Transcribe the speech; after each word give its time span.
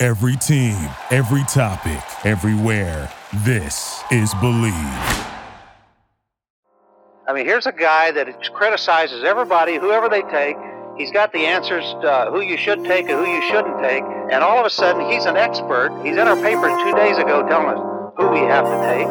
Every 0.00 0.36
team, 0.36 0.76
every 1.10 1.42
topic, 1.48 2.00
everywhere. 2.24 3.12
This 3.38 4.00
is 4.12 4.32
Bleav. 4.34 4.72
I 7.26 7.32
mean, 7.34 7.44
here's 7.44 7.66
a 7.66 7.72
guy 7.72 8.12
that 8.12 8.48
criticizes 8.52 9.24
everybody, 9.24 9.74
whoever 9.74 10.08
they 10.08 10.22
take. 10.22 10.56
He's 10.96 11.10
got 11.10 11.32
the 11.32 11.40
answers 11.40 11.82
to 12.00 12.12
uh, 12.12 12.30
who 12.30 12.42
you 12.42 12.56
should 12.56 12.84
take 12.84 13.08
and 13.08 13.18
who 13.18 13.26
you 13.28 13.42
shouldn't 13.50 13.82
take. 13.82 14.04
And 14.30 14.44
all 14.44 14.60
of 14.60 14.66
a 14.66 14.70
sudden, 14.70 15.10
he's 15.10 15.24
an 15.24 15.36
expert. 15.36 15.90
He's 16.04 16.16
in 16.16 16.28
our 16.28 16.36
paper 16.36 16.68
two 16.84 16.94
days 16.94 17.18
ago 17.18 17.44
telling 17.48 17.76
us 17.76 18.12
who 18.18 18.28
we 18.28 18.38
have 18.46 18.66
to 18.66 18.78
take. 18.94 19.08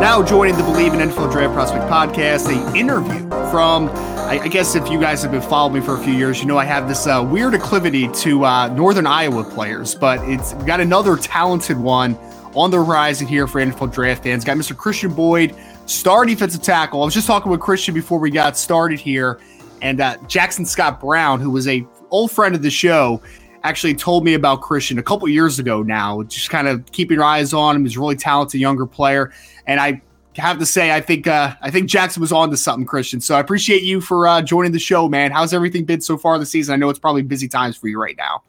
Now 0.00 0.22
joining 0.22 0.56
the 0.56 0.62
Bleav 0.62 0.94
in 0.94 1.06
NFL 1.06 1.30
Draft 1.32 1.52
Prospect 1.52 1.84
podcast, 1.90 2.48
a 2.48 2.74
interview 2.74 3.28
from, 3.50 3.88
I, 4.28 4.40
I 4.40 4.48
guess 4.48 4.74
if 4.74 4.90
you 4.90 5.00
guys 5.00 5.22
have 5.22 5.30
been 5.30 5.40
following 5.40 5.80
me 5.80 5.80
for 5.80 5.94
a 5.94 6.04
few 6.04 6.12
years, 6.12 6.38
you 6.38 6.44
know 6.44 6.58
I 6.58 6.64
have 6.66 6.86
this 6.86 7.06
uh, 7.06 7.26
weird 7.26 7.54
acclivity 7.54 8.14
to 8.20 8.44
uh, 8.44 8.68
Northern 8.68 9.06
Iowa 9.06 9.42
players, 9.42 9.94
but 9.94 10.20
it's 10.28 10.52
got 10.64 10.80
another 10.80 11.16
talented 11.16 11.78
one 11.78 12.14
on 12.54 12.70
the 12.70 12.76
horizon 12.76 13.26
here 13.26 13.46
for 13.46 13.58
NFL 13.58 13.90
Draft 13.90 14.24
fans. 14.24 14.44
Got 14.44 14.58
Mr. 14.58 14.76
Khristian 14.76 15.16
Boyd, 15.16 15.56
star 15.86 16.26
defensive 16.26 16.60
tackle. 16.60 17.00
I 17.00 17.06
was 17.06 17.14
just 17.14 17.26
talking 17.26 17.50
with 17.50 17.60
Khristian 17.60 17.94
before 17.94 18.18
we 18.18 18.30
got 18.30 18.58
started 18.58 19.00
here, 19.00 19.40
and 19.80 19.98
uh, 19.98 20.18
Jackson 20.26 20.66
Scott 20.66 21.00
Brown, 21.00 21.40
who 21.40 21.50
was 21.50 21.66
a 21.66 21.86
old 22.10 22.30
friend 22.30 22.54
of 22.54 22.60
the 22.60 22.70
show, 22.70 23.22
actually 23.64 23.94
told 23.94 24.26
me 24.26 24.34
about 24.34 24.60
Khristian 24.60 24.98
a 24.98 25.02
couple 25.02 25.26
years 25.30 25.58
ago 25.58 25.82
now. 25.82 26.22
Just 26.24 26.50
kind 26.50 26.68
of 26.68 26.84
keeping 26.92 27.14
your 27.14 27.24
eyes 27.24 27.54
on 27.54 27.76
him. 27.76 27.82
He's 27.82 27.96
a 27.96 28.00
really 28.00 28.16
talented 28.16 28.60
younger 28.60 28.84
player, 28.84 29.32
and 29.66 29.80
I 29.80 30.02
have 30.38 30.58
to 30.58 30.66
say, 30.66 30.94
I 30.94 31.00
think 31.00 31.26
uh, 31.26 31.54
I 31.60 31.70
think 31.70 31.88
Jackson 31.88 32.20
was 32.20 32.32
on 32.32 32.50
to 32.50 32.56
something, 32.56 32.86
Khristian. 32.86 33.22
So 33.22 33.34
I 33.34 33.40
appreciate 33.40 33.82
you 33.82 34.00
for 34.00 34.26
uh, 34.26 34.42
joining 34.42 34.72
the 34.72 34.78
show, 34.78 35.08
man. 35.08 35.30
How's 35.30 35.52
everything 35.52 35.84
been 35.84 36.00
so 36.00 36.16
far 36.16 36.38
this 36.38 36.50
season? 36.50 36.72
I 36.72 36.76
know 36.76 36.88
it's 36.88 36.98
probably 36.98 37.22
busy 37.22 37.48
times 37.48 37.76
for 37.76 37.88
you 37.88 38.00
right 38.00 38.16
now. 38.16 38.42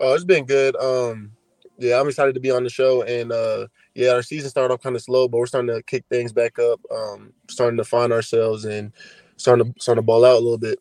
Oh, 0.00 0.14
it's 0.14 0.24
been 0.24 0.44
good. 0.44 0.76
Um, 0.76 1.32
yeah, 1.78 2.00
I'm 2.00 2.08
excited 2.08 2.34
to 2.34 2.40
be 2.40 2.50
on 2.50 2.64
the 2.64 2.70
show, 2.70 3.02
and 3.02 3.32
uh, 3.32 3.66
yeah, 3.94 4.10
our 4.10 4.22
season 4.22 4.50
started 4.50 4.72
off 4.72 4.82
kind 4.82 4.96
of 4.96 5.02
slow, 5.02 5.28
but 5.28 5.38
we're 5.38 5.46
starting 5.46 5.74
to 5.74 5.82
kick 5.82 6.04
things 6.08 6.32
back 6.32 6.58
up, 6.58 6.80
um, 6.90 7.32
starting 7.48 7.76
to 7.76 7.84
find 7.84 8.12
ourselves, 8.12 8.64
and 8.64 8.92
starting 9.36 9.72
to 9.72 9.80
starting 9.80 10.00
to 10.00 10.06
ball 10.06 10.24
out 10.24 10.34
a 10.34 10.40
little 10.40 10.58
bit. 10.58 10.78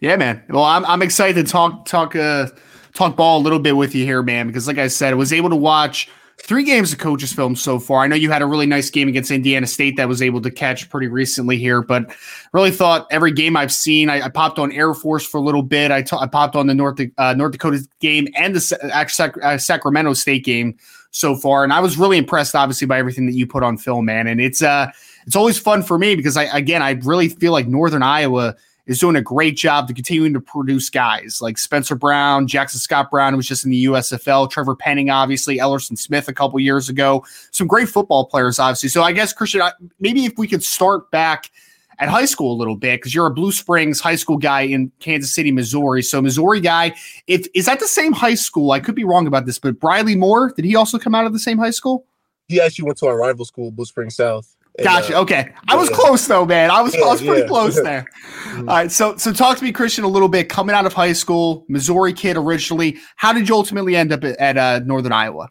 Yeah, 0.00 0.16
man. 0.16 0.42
Well, 0.48 0.64
I'm 0.64 0.84
I'm 0.86 1.02
excited 1.02 1.44
to 1.44 1.50
talk 1.50 1.84
talk 1.84 2.16
uh 2.16 2.48
talk 2.94 3.16
ball 3.16 3.40
a 3.40 3.42
little 3.42 3.58
bit 3.58 3.76
with 3.76 3.94
you 3.94 4.04
here, 4.04 4.22
man, 4.22 4.46
because 4.46 4.66
like 4.66 4.78
I 4.78 4.88
said, 4.88 5.12
I 5.12 5.16
was 5.16 5.32
able 5.32 5.50
to 5.50 5.56
watch 5.56 6.08
three 6.42 6.64
games 6.64 6.92
of 6.92 6.98
coaches 6.98 7.32
film 7.32 7.54
so 7.54 7.78
far. 7.78 8.02
I 8.02 8.06
know 8.06 8.16
you 8.16 8.30
had 8.30 8.42
a 8.42 8.46
really 8.46 8.66
nice 8.66 8.90
game 8.90 9.08
against 9.08 9.30
Indiana 9.30 9.66
State 9.66 9.96
that 9.96 10.08
was 10.08 10.20
able 10.20 10.40
to 10.42 10.50
catch 10.50 10.88
pretty 10.90 11.06
recently 11.06 11.58
here, 11.58 11.82
but 11.82 12.14
really 12.52 12.70
thought 12.70 13.06
every 13.10 13.32
game 13.32 13.56
I've 13.56 13.72
seen, 13.72 14.10
I, 14.10 14.22
I 14.22 14.28
popped 14.28 14.58
on 14.58 14.72
Air 14.72 14.94
Force 14.94 15.24
for 15.24 15.38
a 15.38 15.40
little 15.40 15.62
bit. 15.62 15.90
I, 15.90 16.02
t- 16.02 16.16
I 16.18 16.26
popped 16.26 16.56
on 16.56 16.66
the 16.66 16.74
North 16.74 17.00
uh, 17.18 17.34
North 17.34 17.52
Dakota 17.52 17.86
game 18.00 18.28
and 18.36 18.54
the 18.54 18.60
Sac- 18.60 19.42
uh, 19.42 19.58
Sacramento 19.58 20.14
State 20.14 20.44
game 20.44 20.76
so 21.12 21.36
far, 21.36 21.64
and 21.64 21.72
I 21.72 21.80
was 21.80 21.98
really 21.98 22.18
impressed, 22.18 22.54
obviously, 22.54 22.86
by 22.86 22.98
everything 22.98 23.26
that 23.26 23.34
you 23.34 23.46
put 23.46 23.62
on 23.62 23.76
film, 23.76 24.04
man. 24.04 24.26
And 24.26 24.40
it's 24.40 24.62
uh, 24.62 24.90
it's 25.26 25.36
always 25.36 25.58
fun 25.58 25.82
for 25.82 25.98
me 25.98 26.16
because 26.16 26.36
I 26.36 26.44
again, 26.44 26.82
I 26.82 26.92
really 26.92 27.28
feel 27.28 27.52
like 27.52 27.66
Northern 27.66 28.02
Iowa 28.02 28.56
is 28.90 28.98
doing 28.98 29.14
a 29.14 29.22
great 29.22 29.56
job 29.56 29.86
to 29.86 29.94
continuing 29.94 30.32
to 30.32 30.40
produce 30.40 30.90
guys 30.90 31.38
like 31.40 31.56
Spencer 31.58 31.94
Brown, 31.94 32.48
Jackson 32.48 32.80
Scott 32.80 33.08
Brown, 33.08 33.32
who 33.32 33.36
was 33.36 33.46
just 33.46 33.64
in 33.64 33.70
the 33.70 33.84
USFL, 33.84 34.50
Trevor 34.50 34.74
Penning, 34.74 35.10
obviously, 35.10 35.58
Elerson 35.58 35.96
Smith 35.96 36.26
a 36.26 36.34
couple 36.34 36.58
years 36.58 36.88
ago. 36.88 37.24
Some 37.52 37.68
great 37.68 37.88
football 37.88 38.24
players, 38.24 38.58
obviously. 38.58 38.88
So 38.88 39.04
I 39.04 39.12
guess, 39.12 39.32
Khristian, 39.32 39.70
maybe 40.00 40.24
if 40.24 40.32
we 40.36 40.48
could 40.48 40.64
start 40.64 41.08
back 41.12 41.52
at 42.00 42.08
high 42.08 42.24
school 42.24 42.52
a 42.52 42.58
little 42.58 42.74
bit 42.74 42.98
because 42.98 43.14
you're 43.14 43.28
a 43.28 43.30
Blue 43.30 43.52
Springs 43.52 44.00
high 44.00 44.16
school 44.16 44.38
guy 44.38 44.62
in 44.62 44.90
Kansas 44.98 45.32
City, 45.32 45.52
Missouri. 45.52 46.02
So 46.02 46.20
Missouri 46.20 46.58
guy, 46.58 46.96
if 47.28 47.46
is 47.54 47.66
that 47.66 47.78
the 47.78 47.86
same 47.86 48.12
high 48.12 48.34
school? 48.34 48.72
I 48.72 48.80
could 48.80 48.96
be 48.96 49.04
wrong 49.04 49.28
about 49.28 49.46
this, 49.46 49.60
but 49.60 49.78
Briley 49.78 50.16
Moore, 50.16 50.52
did 50.56 50.64
he 50.64 50.74
also 50.74 50.98
come 50.98 51.14
out 51.14 51.26
of 51.26 51.32
the 51.32 51.38
same 51.38 51.58
high 51.58 51.70
school? 51.70 52.06
He 52.48 52.60
actually 52.60 52.86
went 52.86 52.98
to 52.98 53.06
our 53.06 53.16
rival 53.16 53.44
school, 53.44 53.70
Blue 53.70 53.84
Springs 53.84 54.16
South. 54.16 54.56
Gotcha. 54.82 55.16
Uh, 55.16 55.22
okay, 55.22 55.52
I 55.68 55.76
was 55.76 55.88
close 55.90 56.26
though, 56.26 56.44
man. 56.44 56.70
I 56.70 56.80
was 56.80 56.94
I 56.94 57.00
was 57.00 57.20
pretty 57.20 57.46
close 57.46 57.80
there. 57.82 58.06
All 58.56 58.64
right, 58.64 58.90
so 58.90 59.16
so 59.16 59.32
talk 59.32 59.58
to 59.58 59.64
me, 59.64 59.72
Khristian, 59.72 60.04
a 60.04 60.08
little 60.08 60.28
bit. 60.28 60.48
Coming 60.48 60.74
out 60.74 60.86
of 60.86 60.92
high 60.92 61.12
school, 61.12 61.64
Missouri 61.68 62.12
kid 62.12 62.36
originally. 62.36 62.98
How 63.16 63.32
did 63.32 63.48
you 63.48 63.54
ultimately 63.54 63.96
end 63.96 64.12
up 64.12 64.24
at, 64.24 64.36
at 64.38 64.56
uh, 64.56 64.80
Northern 64.84 65.12
Iowa? 65.12 65.48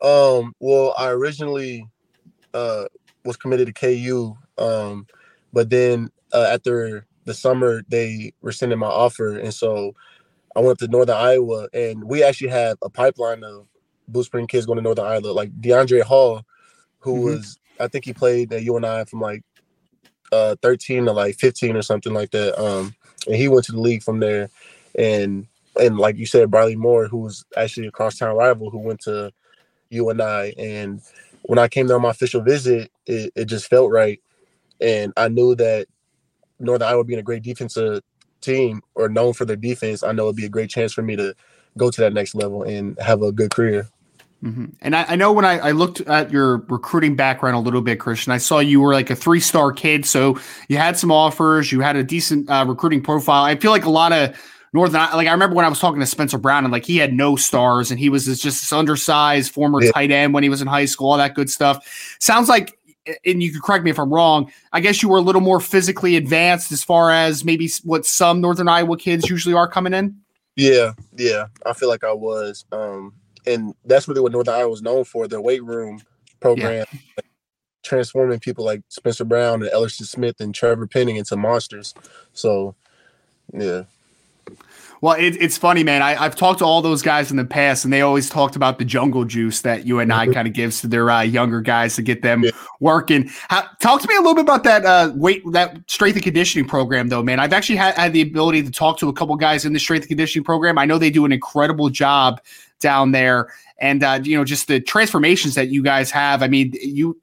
Um. 0.00 0.54
Well, 0.60 0.94
I 0.98 1.08
originally 1.08 1.86
uh, 2.54 2.84
was 3.24 3.36
committed 3.36 3.66
to 3.66 3.72
KU, 3.72 4.36
um, 4.58 5.06
but 5.52 5.70
then 5.70 6.10
uh, 6.32 6.48
after 6.52 7.06
the 7.24 7.34
summer 7.34 7.82
they 7.88 8.32
rescinded 8.42 8.78
my 8.78 8.88
offer, 8.88 9.38
and 9.38 9.54
so 9.54 9.94
I 10.54 10.60
went 10.60 10.72
up 10.72 10.78
to 10.78 10.88
Northern 10.88 11.16
Iowa, 11.16 11.68
and 11.72 12.04
we 12.04 12.22
actually 12.22 12.50
have 12.50 12.76
a 12.82 12.90
pipeline 12.90 13.44
of 13.44 13.66
Blue 14.08 14.24
Spring 14.24 14.46
kids 14.46 14.66
going 14.66 14.76
to 14.76 14.82
Northern 14.82 15.06
Iowa, 15.06 15.28
like 15.28 15.52
DeAndre 15.60 16.02
Hall, 16.02 16.42
who 16.98 17.14
mm-hmm. 17.14 17.24
was 17.24 17.58
I 17.80 17.88
think 17.88 18.04
he 18.04 18.12
played 18.12 18.52
at 18.52 18.62
UNI 18.62 19.04
from 19.06 19.20
like 19.20 19.42
uh 20.30 20.56
13 20.62 21.06
to 21.06 21.12
like 21.12 21.36
15 21.36 21.76
or 21.76 21.82
something 21.82 22.12
like 22.14 22.30
that. 22.30 22.60
Um, 22.62 22.94
and 23.26 23.36
he 23.36 23.48
went 23.48 23.64
to 23.66 23.72
the 23.72 23.80
league 23.80 24.02
from 24.02 24.20
there. 24.20 24.50
And 24.98 25.46
and 25.80 25.98
like 25.98 26.16
you 26.16 26.26
said, 26.26 26.50
Briley 26.50 26.76
Moore, 26.76 27.08
who 27.08 27.18
was 27.18 27.44
actually 27.56 27.86
a 27.86 27.92
crosstown 27.92 28.36
rival, 28.36 28.70
who 28.70 28.78
went 28.78 29.00
to 29.00 29.32
UNI. 29.90 30.54
And 30.58 31.00
when 31.42 31.58
I 31.58 31.68
came 31.68 31.86
there 31.86 31.96
on 31.96 32.02
my 32.02 32.10
official 32.10 32.42
visit, 32.42 32.90
it, 33.06 33.32
it 33.34 33.44
just 33.46 33.68
felt 33.68 33.90
right. 33.90 34.20
And 34.80 35.12
I 35.16 35.28
knew 35.28 35.54
that 35.54 35.86
Northern 36.58 36.88
Iowa 36.88 37.04
being 37.04 37.20
a 37.20 37.24
great 37.24 37.42
defensive 37.42 38.02
team 38.40 38.82
or 38.94 39.08
known 39.08 39.32
for 39.32 39.44
their 39.44 39.56
defense, 39.56 40.02
I 40.02 40.12
know 40.12 40.24
it'd 40.24 40.36
be 40.36 40.44
a 40.44 40.50
great 40.50 40.70
chance 40.70 40.92
for 40.92 41.02
me 41.02 41.16
to 41.16 41.34
go 41.78 41.90
to 41.90 42.00
that 42.02 42.12
next 42.12 42.34
level 42.34 42.62
and 42.64 42.98
have 43.00 43.22
a 43.22 43.32
good 43.32 43.50
career. 43.50 43.88
Mm-hmm. 44.42 44.64
And 44.80 44.96
I, 44.96 45.04
I, 45.08 45.16
know 45.16 45.32
when 45.32 45.44
I, 45.44 45.58
I, 45.58 45.70
looked 45.70 46.00
at 46.00 46.32
your 46.32 46.58
recruiting 46.68 47.14
background 47.14 47.54
a 47.54 47.60
little 47.60 47.80
bit, 47.80 48.00
Khristian, 48.00 48.30
I 48.30 48.38
saw 48.38 48.58
you 48.58 48.80
were 48.80 48.92
like 48.92 49.08
a 49.08 49.14
three 49.14 49.38
star 49.38 49.70
kid. 49.72 50.04
So 50.04 50.36
you 50.68 50.78
had 50.78 50.98
some 50.98 51.12
offers, 51.12 51.70
you 51.70 51.80
had 51.80 51.94
a 51.94 52.02
decent 52.02 52.50
uh, 52.50 52.64
recruiting 52.66 53.02
profile. 53.02 53.44
I 53.44 53.54
feel 53.54 53.70
like 53.70 53.84
a 53.84 53.90
lot 53.90 54.12
of 54.12 54.36
Northern, 54.72 55.00
like 55.00 55.28
I 55.28 55.32
remember 55.32 55.54
when 55.54 55.64
I 55.64 55.68
was 55.68 55.78
talking 55.78 56.00
to 56.00 56.06
Spencer 56.06 56.38
Brown 56.38 56.64
and 56.64 56.72
like 56.72 56.84
he 56.84 56.96
had 56.96 57.12
no 57.12 57.36
stars 57.36 57.92
and 57.92 58.00
he 58.00 58.08
was 58.08 58.24
just 58.24 58.42
this 58.42 58.72
undersized 58.72 59.52
former 59.52 59.80
yeah. 59.80 59.92
tight 59.92 60.10
end 60.10 60.34
when 60.34 60.42
he 60.42 60.48
was 60.48 60.60
in 60.60 60.66
high 60.66 60.86
school, 60.86 61.12
all 61.12 61.18
that 61.18 61.34
good 61.34 61.48
stuff. 61.48 62.16
Sounds 62.18 62.48
like, 62.48 62.76
and 63.24 63.42
you 63.42 63.52
could 63.52 63.62
correct 63.62 63.84
me 63.84 63.90
if 63.90 63.98
I'm 63.98 64.12
wrong, 64.12 64.50
I 64.72 64.80
guess 64.80 65.02
you 65.02 65.08
were 65.08 65.18
a 65.18 65.22
little 65.22 65.40
more 65.40 65.60
physically 65.60 66.16
advanced 66.16 66.72
as 66.72 66.82
far 66.82 67.12
as 67.12 67.44
maybe 67.44 67.70
what 67.84 68.06
some 68.06 68.40
Northern 68.40 68.66
Iowa 68.66 68.96
kids 68.96 69.30
usually 69.30 69.54
are 69.54 69.68
coming 69.68 69.94
in. 69.94 70.16
Yeah, 70.56 70.92
yeah, 71.16 71.46
I 71.64 71.72
feel 71.74 71.88
like 71.88 72.04
I 72.04 72.12
was. 72.12 72.64
Um, 72.72 73.14
and 73.46 73.74
that's 73.84 74.08
really 74.08 74.20
what 74.20 74.32
Northern 74.32 74.54
Iowa 74.54 74.70
was 74.70 74.82
known 74.82 75.04
for 75.04 75.28
their 75.28 75.40
weight 75.40 75.64
room 75.64 76.00
program, 76.40 76.86
yeah. 76.92 76.98
like 77.16 77.26
transforming 77.82 78.38
people 78.38 78.64
like 78.64 78.82
Spencer 78.88 79.24
Brown 79.24 79.62
and 79.62 79.72
Elerson 79.72 80.06
Smith 80.06 80.40
and 80.40 80.54
Trevor 80.54 80.86
Penning 80.86 81.16
into 81.16 81.36
monsters. 81.36 81.94
So, 82.32 82.74
yeah. 83.52 83.82
Well, 85.02 85.16
it, 85.18 85.36
it's 85.40 85.58
funny, 85.58 85.82
man. 85.82 86.00
I, 86.00 86.14
have 86.14 86.36
talked 86.36 86.60
to 86.60 86.64
all 86.64 86.80
those 86.80 87.02
guys 87.02 87.32
in 87.32 87.36
the 87.36 87.44
past, 87.44 87.82
and 87.82 87.92
they 87.92 88.02
always 88.02 88.30
talked 88.30 88.54
about 88.54 88.78
the 88.78 88.84
jungle 88.84 89.24
juice 89.24 89.62
that 89.62 89.84
UNI 89.84 90.06
mm-hmm. 90.06 90.32
kind 90.32 90.46
of 90.46 90.54
gives 90.54 90.80
to 90.82 90.86
their 90.86 91.10
uh, 91.10 91.22
younger 91.22 91.60
guys 91.60 91.96
to 91.96 92.02
get 92.02 92.22
them 92.22 92.44
yeah. 92.44 92.52
working. 92.78 93.28
How, 93.48 93.62
talk 93.80 94.00
to 94.00 94.08
me 94.08 94.14
a 94.14 94.20
little 94.20 94.36
bit 94.36 94.42
about 94.42 94.62
that 94.62 94.86
uh, 94.86 95.12
weight, 95.16 95.42
that 95.50 95.76
strength 95.88 96.14
and 96.14 96.22
conditioning 96.22 96.68
program, 96.68 97.08
though, 97.08 97.20
man. 97.20 97.40
I've 97.40 97.52
actually 97.52 97.76
had, 97.76 97.96
had 97.96 98.12
the 98.12 98.22
ability 98.22 98.62
to 98.62 98.70
talk 98.70 98.96
to 98.98 99.08
a 99.08 99.12
couple 99.12 99.34
guys 99.34 99.64
in 99.64 99.72
the 99.72 99.80
strength 99.80 100.04
and 100.04 100.10
conditioning 100.10 100.44
program. 100.44 100.78
I 100.78 100.84
know 100.84 100.98
they 100.98 101.10
do 101.10 101.24
an 101.24 101.32
incredible 101.32 101.90
job 101.90 102.40
down 102.78 103.10
there. 103.10 103.52
And, 103.78 104.04
uh, 104.04 104.20
you 104.22 104.36
know, 104.36 104.44
just 104.44 104.68
the 104.68 104.78
transformations 104.78 105.56
that 105.56 105.70
you 105.70 105.82
guys 105.82 106.12
have. 106.12 106.44
I 106.44 106.46
mean, 106.46 106.74
you 106.80 107.20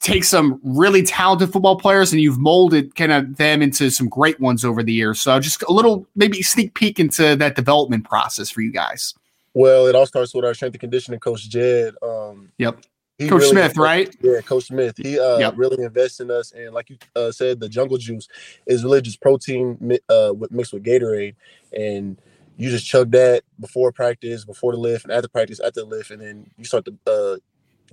take 0.00 0.24
some 0.24 0.58
really 0.64 1.02
talented 1.02 1.52
football 1.52 1.76
players 1.76 2.12
and 2.12 2.22
you've 2.22 2.38
molded 2.38 2.94
kind 2.94 3.12
of 3.12 3.36
them 3.36 3.60
into 3.60 3.90
some 3.90 4.08
great 4.08 4.40
ones 4.40 4.64
over 4.64 4.82
the 4.82 4.92
years. 4.92 5.20
So 5.20 5.38
just 5.40 5.62
a 5.64 5.72
little 5.72 6.06
maybe 6.16 6.42
sneak 6.42 6.74
peek 6.74 6.98
into 6.98 7.36
that 7.36 7.54
development 7.54 8.04
process 8.08 8.48
for 8.50 8.62
you 8.62 8.72
guys. 8.72 9.14
Well, 9.52 9.86
it 9.86 9.94
all 9.94 10.06
starts 10.06 10.34
with 10.34 10.44
our 10.44 10.54
strength 10.54 10.74
and 10.74 10.80
conditioning 10.80 11.20
coach, 11.20 11.48
Jed. 11.48 11.94
Um, 12.02 12.50
yep. 12.56 12.76
Coach 13.20 13.30
really 13.30 13.46
Smith, 13.48 13.64
invested- 13.76 13.80
right? 13.80 14.16
Yeah, 14.22 14.40
Coach 14.40 14.64
Smith. 14.68 14.96
He 14.96 15.18
uh, 15.18 15.36
Yep. 15.38 15.54
really 15.56 15.84
invests 15.84 16.20
in 16.20 16.30
us, 16.30 16.52
and 16.52 16.72
like 16.72 16.88
you 16.88 16.96
uh, 17.14 17.30
said, 17.30 17.60
the 17.60 17.68
Jungle 17.68 17.98
Juice 17.98 18.26
is 18.66 18.82
really 18.82 19.02
just 19.02 19.20
protein 19.20 19.98
uh, 20.08 20.32
with, 20.34 20.50
mixed 20.50 20.72
with 20.72 20.82
Gatorade, 20.84 21.34
and 21.76 22.16
you 22.56 22.70
just 22.70 22.86
chug 22.86 23.10
that 23.10 23.42
before 23.58 23.92
practice, 23.92 24.46
before 24.46 24.72
the 24.72 24.78
lift, 24.78 25.04
and 25.04 25.12
after 25.12 25.28
practice, 25.28 25.60
after 25.60 25.80
the 25.80 25.86
lift, 25.86 26.10
and 26.10 26.22
then 26.22 26.46
you 26.56 26.64
start 26.64 26.86
to 26.86 26.94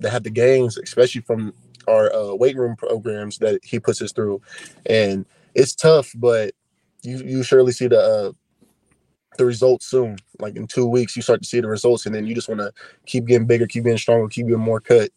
to 0.02 0.10
have 0.10 0.22
the 0.24 0.30
gains, 0.30 0.76
especially 0.78 1.22
from 1.22 1.52
our 1.86 2.12
uh, 2.12 2.34
weight 2.34 2.56
room 2.56 2.76
programs 2.76 3.38
that 3.38 3.60
he 3.64 3.80
puts 3.80 4.02
us 4.02 4.12
through, 4.12 4.40
and 4.86 5.24
it's 5.54 5.74
tough, 5.74 6.12
but 6.16 6.52
you 7.02 7.18
you 7.18 7.42
surely 7.42 7.72
see 7.72 7.88
the 7.88 7.98
uh, 7.98 8.32
the 9.38 9.46
results 9.46 9.86
soon. 9.86 10.18
Like 10.38 10.56
in 10.56 10.66
two 10.66 10.86
weeks, 10.86 11.16
you 11.16 11.22
start 11.22 11.42
to 11.42 11.48
see 11.48 11.60
the 11.60 11.68
results, 11.68 12.06
and 12.06 12.14
then 12.14 12.26
you 12.26 12.34
just 12.34 12.48
want 12.48 12.60
to 12.60 12.72
keep 13.06 13.26
getting 13.26 13.46
bigger, 13.46 13.66
keep 13.66 13.84
getting 13.84 13.98
stronger, 13.98 14.28
keep 14.28 14.46
getting 14.46 14.60
more 14.60 14.80
cut. 14.80 15.10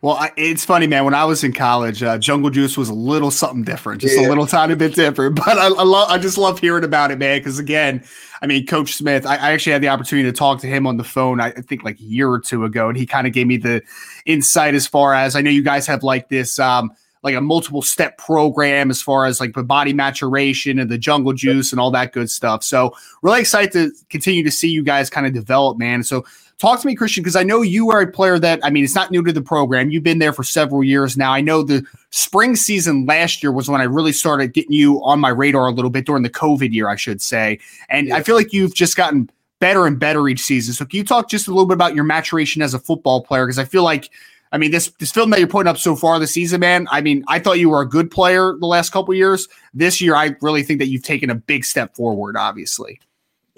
Well, 0.00 0.14
I, 0.14 0.30
it's 0.36 0.64
funny, 0.64 0.86
man. 0.86 1.04
When 1.04 1.14
I 1.14 1.24
was 1.24 1.42
in 1.42 1.52
college, 1.52 2.02
uh, 2.02 2.18
Jungle 2.18 2.50
Juice 2.50 2.76
was 2.76 2.88
a 2.88 2.94
little 2.94 3.32
something 3.32 3.64
different, 3.64 4.00
just 4.00 4.16
a 4.16 4.28
little 4.28 4.46
tiny 4.46 4.74
bit 4.74 4.94
different. 4.94 5.36
But 5.48 5.58
I, 5.58 5.66
I 5.66 5.82
love, 5.82 6.10
I 6.10 6.18
just 6.18 6.38
love 6.38 6.60
hearing 6.60 6.84
about 6.84 7.10
it, 7.10 7.18
man. 7.18 7.38
Because 7.38 7.58
again, 7.58 8.04
I 8.40 8.46
mean, 8.46 8.66
Coach 8.66 8.94
Smith, 8.94 9.26
I, 9.26 9.34
I 9.36 9.52
actually 9.52 9.72
had 9.72 9.82
the 9.82 9.88
opportunity 9.88 10.30
to 10.30 10.36
talk 10.36 10.60
to 10.60 10.66
him 10.66 10.86
on 10.86 10.98
the 10.98 11.04
phone. 11.04 11.40
I, 11.40 11.48
I 11.48 11.60
think 11.62 11.82
like 11.82 11.98
a 11.98 12.04
year 12.04 12.28
or 12.28 12.38
two 12.38 12.64
ago, 12.64 12.88
and 12.88 12.96
he 12.96 13.06
kind 13.06 13.26
of 13.26 13.32
gave 13.32 13.46
me 13.46 13.56
the 13.56 13.82
insight 14.24 14.74
as 14.74 14.86
far 14.86 15.14
as 15.14 15.34
I 15.34 15.40
know 15.40 15.50
you 15.50 15.62
guys 15.64 15.86
have 15.86 16.02
like 16.02 16.28
this. 16.28 16.58
Um, 16.58 16.92
like 17.24 17.34
a 17.34 17.40
multiple 17.40 17.82
step 17.82 18.16
program 18.16 18.90
as 18.90 19.02
far 19.02 19.26
as 19.26 19.40
like 19.40 19.52
the 19.52 19.64
body 19.64 19.92
maturation 19.92 20.78
and 20.78 20.88
the 20.88 20.96
jungle 20.96 21.32
juice 21.32 21.72
and 21.72 21.80
all 21.80 21.90
that 21.90 22.12
good 22.12 22.30
stuff. 22.30 22.62
So 22.62 22.94
really 23.22 23.40
excited 23.40 23.72
to 23.72 23.90
continue 24.08 24.44
to 24.44 24.52
see 24.52 24.68
you 24.68 24.84
guys 24.84 25.10
kind 25.10 25.26
of 25.26 25.32
develop, 25.32 25.78
man. 25.78 26.04
So 26.04 26.24
talk 26.58 26.80
to 26.80 26.86
me, 26.86 26.96
Khristian, 26.96 27.18
because 27.18 27.36
I 27.36 27.42
know 27.42 27.62
you 27.62 27.90
are 27.90 28.00
a 28.00 28.06
player 28.06 28.38
that 28.38 28.60
I 28.62 28.70
mean 28.70 28.84
it's 28.84 28.94
not 28.94 29.10
new 29.10 29.22
to 29.22 29.32
the 29.32 29.42
program. 29.42 29.90
You've 29.90 30.02
been 30.02 30.18
there 30.18 30.32
for 30.32 30.42
several 30.42 30.84
years 30.84 31.16
now. 31.16 31.32
I 31.32 31.40
know 31.40 31.62
the 31.62 31.84
spring 32.10 32.56
season 32.56 33.06
last 33.06 33.42
year 33.42 33.52
was 33.52 33.68
when 33.68 33.80
I 33.80 33.84
really 33.84 34.12
started 34.12 34.52
getting 34.52 34.72
you 34.72 35.02
on 35.04 35.20
my 35.20 35.30
radar 35.30 35.66
a 35.66 35.72
little 35.72 35.90
bit 35.90 36.06
during 36.06 36.22
the 36.22 36.30
COVID 36.30 36.72
year, 36.72 36.88
I 36.88 36.96
should 36.96 37.22
say. 37.22 37.58
And 37.88 38.12
I 38.12 38.22
feel 38.22 38.34
like 38.34 38.52
you've 38.52 38.74
just 38.74 38.96
gotten 38.96 39.30
better 39.60 39.86
and 39.86 39.98
better 39.98 40.28
each 40.28 40.40
season. 40.40 40.74
So 40.74 40.84
can 40.84 40.98
you 40.98 41.04
talk 41.04 41.28
just 41.28 41.48
a 41.48 41.50
little 41.50 41.66
bit 41.66 41.74
about 41.74 41.94
your 41.94 42.04
maturation 42.04 42.62
as 42.62 42.74
a 42.74 42.78
football 42.78 43.22
player? 43.22 43.46
Because 43.46 43.58
I 43.58 43.64
feel 43.64 43.82
like 43.82 44.10
I 44.50 44.56
mean, 44.56 44.70
this 44.70 44.90
this 44.98 45.12
film 45.12 45.30
that 45.30 45.38
you're 45.38 45.48
putting 45.48 45.68
up 45.68 45.78
so 45.78 45.94
far 45.94 46.18
this 46.18 46.32
season, 46.32 46.60
man. 46.60 46.88
I 46.90 47.00
mean, 47.00 47.24
I 47.28 47.38
thought 47.38 47.58
you 47.58 47.68
were 47.68 47.82
a 47.82 47.88
good 47.88 48.10
player 48.10 48.56
the 48.58 48.66
last 48.66 48.90
couple 48.90 49.12
years. 49.12 49.46
This 49.74 50.00
year, 50.00 50.14
I 50.14 50.36
really 50.40 50.62
think 50.62 50.78
that 50.78 50.88
you've 50.88 51.02
taken 51.02 51.28
a 51.28 51.34
big 51.34 51.64
step 51.64 51.94
forward. 51.94 52.36
Obviously, 52.36 52.98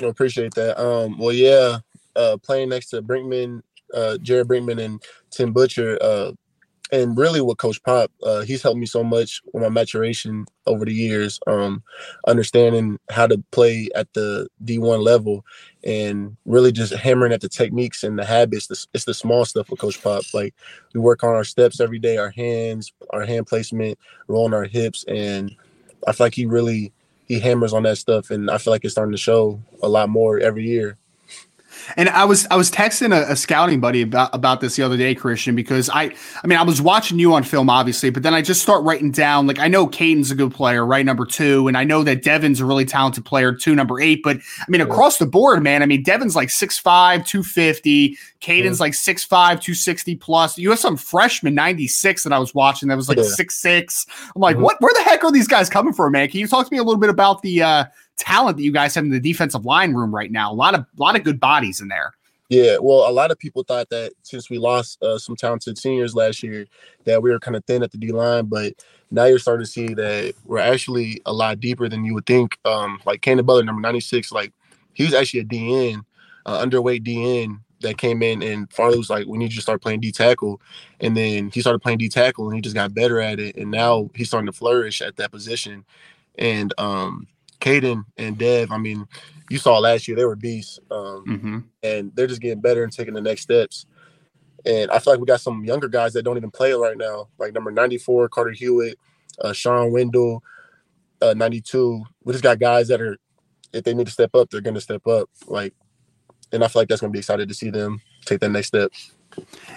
I 0.02 0.06
appreciate 0.06 0.54
that. 0.54 0.82
Um, 0.82 1.16
well, 1.16 1.32
yeah, 1.32 1.78
uh, 2.16 2.36
playing 2.42 2.68
next 2.68 2.88
to 2.90 3.02
Brinkman, 3.02 3.62
uh, 3.94 4.18
Jared 4.18 4.48
Brinkman, 4.48 4.82
and 4.82 5.02
Tim 5.30 5.52
Butcher, 5.52 5.98
uh, 6.00 6.32
and 6.92 7.16
really 7.16 7.40
with 7.40 7.58
Coach 7.58 7.82
Pop, 7.82 8.10
uh, 8.22 8.40
he's 8.40 8.62
helped 8.62 8.78
me 8.78 8.86
so 8.86 9.04
much 9.04 9.40
with 9.52 9.62
my 9.62 9.68
maturation 9.68 10.44
over 10.66 10.84
the 10.84 10.92
years, 10.92 11.38
um, 11.46 11.82
understanding 12.26 12.98
how 13.10 13.26
to 13.26 13.42
play 13.52 13.88
at 13.94 14.12
the 14.14 14.48
D1 14.64 15.02
level, 15.02 15.44
and 15.84 16.36
really 16.46 16.72
just 16.72 16.92
hammering 16.92 17.32
at 17.32 17.40
the 17.40 17.48
techniques 17.48 18.02
and 18.02 18.18
the 18.18 18.24
habits. 18.24 18.88
It's 18.92 19.04
the 19.04 19.14
small 19.14 19.44
stuff 19.44 19.70
with 19.70 19.80
Coach 19.80 20.02
Pop. 20.02 20.22
Like 20.34 20.54
we 20.94 21.00
work 21.00 21.22
on 21.22 21.34
our 21.34 21.44
steps 21.44 21.80
every 21.80 21.98
day, 21.98 22.16
our 22.16 22.30
hands, 22.30 22.92
our 23.10 23.24
hand 23.24 23.46
placement, 23.46 23.98
rolling 24.26 24.54
our 24.54 24.64
hips, 24.64 25.04
and 25.06 25.54
I 26.06 26.12
feel 26.12 26.26
like 26.26 26.34
he 26.34 26.46
really 26.46 26.92
he 27.26 27.38
hammers 27.38 27.72
on 27.72 27.84
that 27.84 27.98
stuff, 27.98 28.30
and 28.30 28.50
I 28.50 28.58
feel 28.58 28.72
like 28.72 28.84
it's 28.84 28.94
starting 28.94 29.12
to 29.12 29.18
show 29.18 29.60
a 29.82 29.88
lot 29.88 30.08
more 30.08 30.40
every 30.40 30.66
year. 30.66 30.96
And 31.96 32.08
I 32.08 32.24
was 32.24 32.46
I 32.50 32.56
was 32.56 32.70
texting 32.70 33.14
a, 33.14 33.32
a 33.32 33.36
scouting 33.36 33.80
buddy 33.80 34.02
about 34.02 34.34
about 34.34 34.60
this 34.60 34.76
the 34.76 34.82
other 34.82 34.96
day, 34.96 35.14
Khristian, 35.14 35.54
because 35.56 35.88
I 35.90 36.12
I 36.42 36.46
mean 36.46 36.58
I 36.58 36.62
was 36.62 36.80
watching 36.80 37.18
you 37.18 37.32
on 37.34 37.42
film, 37.42 37.68
obviously, 37.70 38.10
but 38.10 38.22
then 38.22 38.34
I 38.34 38.42
just 38.42 38.62
start 38.62 38.84
writing 38.84 39.10
down 39.10 39.46
like 39.46 39.58
I 39.58 39.68
know 39.68 39.86
Caden's 39.86 40.30
a 40.30 40.34
good 40.34 40.52
player, 40.54 40.84
right, 40.86 41.04
number 41.04 41.26
two, 41.26 41.68
and 41.68 41.76
I 41.76 41.84
know 41.84 42.02
that 42.04 42.22
Devin's 42.22 42.60
a 42.60 42.64
really 42.64 42.84
talented 42.84 43.24
player, 43.24 43.54
two, 43.54 43.74
number 43.74 44.00
eight, 44.00 44.22
but 44.22 44.36
I 44.36 44.64
mean 44.68 44.80
across 44.80 45.18
the 45.18 45.26
board, 45.26 45.62
man, 45.62 45.82
I 45.82 45.86
mean 45.86 46.02
Devin's 46.02 46.36
like 46.36 46.48
6'5", 46.48 47.26
250, 47.26 48.16
Caden's 48.40 48.80
like 48.80 48.92
6'5", 48.94 49.28
260 49.28 50.16
plus. 50.16 50.58
You 50.58 50.70
have 50.70 50.78
some 50.78 50.96
freshman 50.96 51.54
96 51.54 52.22
that 52.24 52.32
I 52.32 52.38
was 52.38 52.54
watching 52.54 52.88
that 52.88 52.96
was 52.96 53.08
like 53.08 53.18
Yeah. 53.18 53.24
six 53.24 53.60
six. 53.60 54.06
I'm 54.34 54.40
like, 54.40 54.56
Mhm. 54.56 54.60
what? 54.60 54.76
Where 54.80 54.92
the 54.94 55.02
heck 55.02 55.24
are 55.24 55.32
these 55.32 55.48
guys 55.48 55.68
coming 55.68 55.92
from, 55.92 56.12
man? 56.12 56.28
Can 56.28 56.40
you 56.40 56.46
talk 56.48 56.66
to 56.66 56.72
me 56.72 56.78
a 56.78 56.82
little 56.82 57.00
bit 57.00 57.10
about 57.10 57.42
the 57.42 57.62
uh, 57.62 57.84
talent 58.20 58.56
that 58.56 58.62
you 58.62 58.72
guys 58.72 58.94
have 58.94 59.04
in 59.04 59.10
the 59.10 59.20
defensive 59.20 59.64
line 59.64 59.94
room 59.94 60.14
right 60.14 60.30
now? 60.30 60.52
A 60.52 60.54
lot 60.54 60.74
of 60.74 60.80
a 60.80 61.02
lot 61.02 61.16
of 61.16 61.24
good 61.24 61.40
bodies 61.40 61.80
in 61.80 61.88
there. 61.88 62.14
Yeah, 62.50 62.78
well, 62.80 63.08
a 63.08 63.12
lot 63.12 63.30
of 63.30 63.38
people 63.38 63.62
thought 63.62 63.88
that 63.90 64.12
since 64.22 64.50
we 64.50 64.58
lost 64.58 65.00
uh, 65.02 65.18
some 65.18 65.36
talented 65.36 65.78
seniors 65.78 66.16
last 66.16 66.42
year, 66.42 66.66
that 67.04 67.22
we 67.22 67.30
were 67.30 67.38
kind 67.38 67.56
of 67.56 67.64
thin 67.64 67.84
at 67.84 67.92
the 67.92 67.98
D 67.98 68.10
line, 68.10 68.46
but 68.46 68.72
now 69.12 69.24
you're 69.26 69.38
starting 69.38 69.64
to 69.64 69.70
see 69.70 69.94
that 69.94 70.34
we're 70.44 70.58
actually 70.58 71.22
a 71.26 71.32
lot 71.32 71.60
deeper 71.60 71.88
than 71.88 72.04
you 72.04 72.12
would 72.14 72.26
think. 72.26 72.58
Um, 72.64 73.00
like 73.06 73.22
Cannon 73.22 73.46
Butler, 73.46 73.62
number 73.62 73.80
96, 73.80 74.32
like 74.32 74.52
he 74.94 75.04
was 75.04 75.14
actually 75.14 75.40
a 75.40 75.44
DN, 75.44 76.02
uh, 76.44 76.64
underweight 76.64 77.04
DN 77.04 77.60
that 77.82 77.98
came 77.98 78.20
in, 78.20 78.42
and 78.42 78.70
Farley 78.72 78.98
was 78.98 79.10
like, 79.10 79.26
"We 79.28 79.38
need 79.38 79.52
you 79.52 79.56
to 79.56 79.62
start 79.62 79.80
playing 79.80 80.00
D 80.00 80.10
tackle," 80.10 80.60
and 80.98 81.16
then 81.16 81.50
he 81.50 81.60
started 81.60 81.78
playing 81.78 81.98
D 81.98 82.08
tackle, 82.08 82.46
and 82.46 82.56
he 82.56 82.60
just 82.60 82.74
got 82.74 82.94
better 82.94 83.20
at 83.20 83.38
it, 83.38 83.56
and 83.56 83.70
now 83.70 84.10
he's 84.14 84.26
starting 84.26 84.46
to 84.46 84.52
flourish 84.52 85.00
at 85.00 85.16
that 85.16 85.30
position. 85.30 85.84
And 86.36 86.74
um, 86.78 87.28
Caden 87.60 88.04
and 88.16 88.36
Dev, 88.38 88.70
I 88.72 88.78
mean, 88.78 89.06
you 89.48 89.58
saw 89.58 89.78
last 89.78 90.08
year 90.08 90.16
they 90.16 90.24
were 90.24 90.36
beasts. 90.36 90.78
Um, 90.90 91.24
Mm-hmm. 91.26 91.58
and 91.82 92.12
they're 92.14 92.26
just 92.26 92.40
getting 92.40 92.60
better 92.60 92.82
and 92.84 92.92
taking 92.92 93.14
the 93.14 93.20
next 93.20 93.42
steps. 93.42 93.86
And 94.66 94.90
I 94.90 94.98
feel 94.98 95.12
like 95.14 95.20
we 95.20 95.26
got 95.26 95.40
some 95.40 95.64
younger 95.64 95.88
guys 95.88 96.12
that 96.12 96.22
don't 96.22 96.36
even 96.36 96.50
play 96.50 96.72
right 96.72 96.96
now, 96.96 97.28
like 97.38 97.54
number 97.54 97.70
94, 97.70 98.28
Carter 98.28 98.50
Hewitt, 98.50 98.98
uh, 99.40 99.52
Sean 99.52 99.90
Wendell, 99.92 100.42
uh, 101.22 101.34
92. 101.34 102.02
We 102.24 102.32
just 102.32 102.42
got 102.42 102.58
guys 102.58 102.88
that 102.88 103.00
are, 103.00 103.16
if 103.72 103.84
they 103.84 103.94
need 103.94 104.06
to 104.06 104.12
step 104.12 104.34
up, 104.34 104.50
they're 104.50 104.60
going 104.60 104.74
to 104.74 104.80
step 104.80 105.06
up. 105.06 105.30
Like, 105.46 105.74
and 106.52 106.62
I 106.62 106.68
feel 106.68 106.82
like 106.82 106.88
that's 106.88 107.00
going 107.00 107.10
to 107.10 107.16
be 107.16 107.20
excited 107.20 107.48
to 107.48 107.54
see 107.54 107.70
them 107.70 108.02
take 108.26 108.40
that 108.40 108.50
next 108.50 108.68
step. 108.68 108.92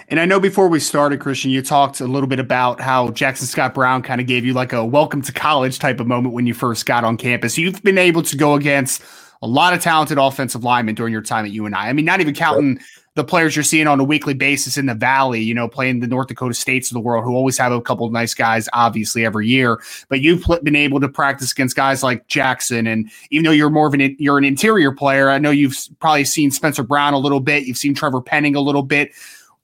And 0.08 0.20
I 0.20 0.26
know 0.26 0.38
before 0.38 0.68
we 0.68 0.80
started, 0.80 1.20
Khristian, 1.20 1.50
you 1.50 1.62
talked 1.62 2.00
a 2.00 2.06
little 2.06 2.28
bit 2.28 2.38
about 2.38 2.80
how 2.80 3.10
Jackson 3.10 3.46
Scott 3.46 3.74
Brown 3.74 4.02
kind 4.02 4.20
of 4.20 4.26
gave 4.26 4.44
you 4.44 4.52
like 4.52 4.72
a 4.72 4.84
welcome 4.84 5.22
to 5.22 5.32
college 5.32 5.78
type 5.78 6.00
of 6.00 6.06
moment 6.06 6.34
when 6.34 6.46
you 6.46 6.54
first 6.54 6.86
got 6.86 7.04
on 7.04 7.16
campus. 7.16 7.56
You've 7.56 7.82
been 7.82 7.98
able 7.98 8.22
to 8.22 8.36
go 8.36 8.54
against 8.54 9.02
a 9.42 9.46
lot 9.46 9.74
of 9.74 9.80
talented 9.80 10.18
offensive 10.18 10.64
linemen 10.64 10.94
during 10.94 11.12
your 11.12 11.22
time 11.22 11.44
at 11.44 11.52
UNI. 11.52 11.74
I 11.74 11.92
mean, 11.92 12.04
not 12.04 12.20
even 12.20 12.34
counting 12.34 12.80
the 13.14 13.22
players 13.24 13.54
you're 13.54 13.62
seeing 13.62 13.86
on 13.86 14.00
a 14.00 14.04
weekly 14.04 14.34
basis 14.34 14.76
in 14.76 14.86
the 14.86 14.94
Valley, 14.94 15.40
you 15.40 15.54
know, 15.54 15.68
playing 15.68 16.00
the 16.00 16.06
North 16.06 16.26
Dakota 16.26 16.54
States 16.54 16.90
of 16.90 16.94
the 16.94 17.00
world, 17.00 17.24
who 17.24 17.34
always 17.34 17.56
have 17.58 17.70
a 17.70 17.80
couple 17.80 18.06
of 18.06 18.12
nice 18.12 18.34
guys, 18.34 18.68
obviously, 18.72 19.24
every 19.24 19.46
year. 19.46 19.80
But 20.08 20.20
you've 20.20 20.44
been 20.62 20.74
able 20.74 20.98
to 21.00 21.08
practice 21.08 21.52
against 21.52 21.76
guys 21.76 22.02
like 22.02 22.26
Jackson. 22.26 22.86
And 22.86 23.10
even 23.30 23.44
though 23.44 23.52
you're 23.52 23.70
more 23.70 23.86
of 23.86 23.94
an, 23.94 24.16
you're 24.18 24.38
an 24.38 24.44
interior 24.44 24.90
player, 24.92 25.30
I 25.30 25.38
know 25.38 25.50
you've 25.50 25.76
probably 26.00 26.24
seen 26.24 26.50
Spencer 26.50 26.82
Brown 26.82 27.14
a 27.14 27.18
little 27.18 27.40
bit. 27.40 27.66
You've 27.66 27.78
seen 27.78 27.94
Trevor 27.94 28.20
Penning 28.20 28.56
a 28.56 28.60
little 28.60 28.82
bit. 28.82 29.12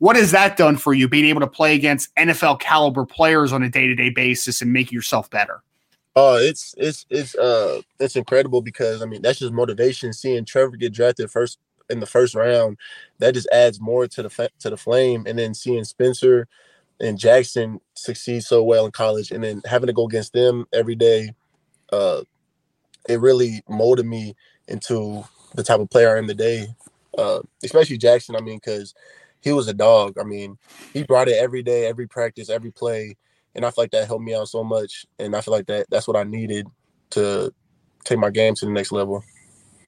What 0.01 0.17
has 0.17 0.31
that 0.31 0.57
done 0.57 0.79
for 0.79 0.95
you, 0.95 1.09
being 1.09 1.27
able 1.27 1.43
to 1.43 1.47
play 1.47 1.75
against 1.75 2.15
NFL 2.17 2.59
caliber 2.59 3.05
players 3.05 3.53
on 3.53 3.63
a 3.63 3.69
day 3.69 3.87
to 3.87 3.95
day 3.95 4.09
basis 4.09 4.63
and 4.63 4.73
make 4.73 4.91
yourself 4.91 5.29
better? 5.29 5.63
Oh, 6.17 6.37
it's 6.37 6.75
it's 6.79 7.05
it's 7.11 7.35
uh 7.37 7.83
it's 8.01 8.17
incredible 8.17 8.63
because 8.63 9.03
I 9.03 9.05
mean 9.05 9.21
that's 9.21 9.39
just 9.39 9.53
motivation. 9.53 10.15
Seeing 10.15 10.47
Trevor 10.47 10.77
get 10.79 10.95
drafted 10.95 11.31
first 11.31 11.59
in 11.91 12.01
the 12.01 12.07
first 12.07 12.35
round, 12.35 12.79
that 13.19 13.35
just 13.35 13.49
adds 13.53 13.79
more 13.79 14.09
to 14.09 14.23
the 14.23 14.31
fa- 14.31 14.49
to 14.61 14.71
the 14.71 14.77
flame. 14.79 15.25
And 15.27 15.39
then 15.39 15.53
seeing 15.53 15.85
Spencer 15.85 16.49
and 16.99 17.19
Jackson 17.19 17.79
succeed 17.93 18.43
so 18.43 18.63
well 18.63 18.87
in 18.87 18.93
college, 18.93 19.31
and 19.33 19.45
then 19.45 19.61
having 19.67 19.89
to 19.89 19.93
go 19.93 20.07
against 20.07 20.33
them 20.33 20.67
every 20.73 20.95
day, 20.95 21.35
uh, 21.93 22.23
it 23.07 23.21
really 23.21 23.63
molded 23.69 24.07
me 24.07 24.35
into 24.67 25.25
the 25.55 25.63
type 25.63 25.81
of 25.81 25.91
player 25.91 26.15
I 26.15 26.19
am 26.19 26.27
today. 26.27 26.69
Uh, 27.19 27.41
especially 27.63 27.99
Jackson. 27.99 28.35
I 28.35 28.41
mean, 28.41 28.57
because 28.57 28.95
he 29.41 29.53
was 29.53 29.69
a 29.69 29.75
dog. 29.75 30.19
I 30.19 30.25
mean, 30.25 30.59
he 30.93 31.03
brought 31.03 31.29
it 31.29 31.39
every 31.39 31.63
day, 31.63 31.87
every 31.87 32.07
practice, 32.07 32.51
every 32.51 32.71
play 32.71 33.17
and 33.55 33.65
I 33.65 33.71
feel 33.71 33.85
like 33.85 33.91
that 33.93 34.07
helped 34.07 34.25
me 34.25 34.35
out 34.35 34.49
so 34.49 34.63
much. 34.63 35.07
And 35.19 35.35
I 35.35 35.41
feel 35.41 35.53
like 35.53 35.67
that 35.67 35.87
that's 35.91 36.07
what 36.07 36.17
I 36.17 36.25
needed 36.25 36.67
to 37.11 37.53
take 38.05 38.19
my 38.19 38.31
game 38.31 38.55
to 38.57 38.67
the 38.67 38.71
next 38.71 38.93
level. 38.93 39.25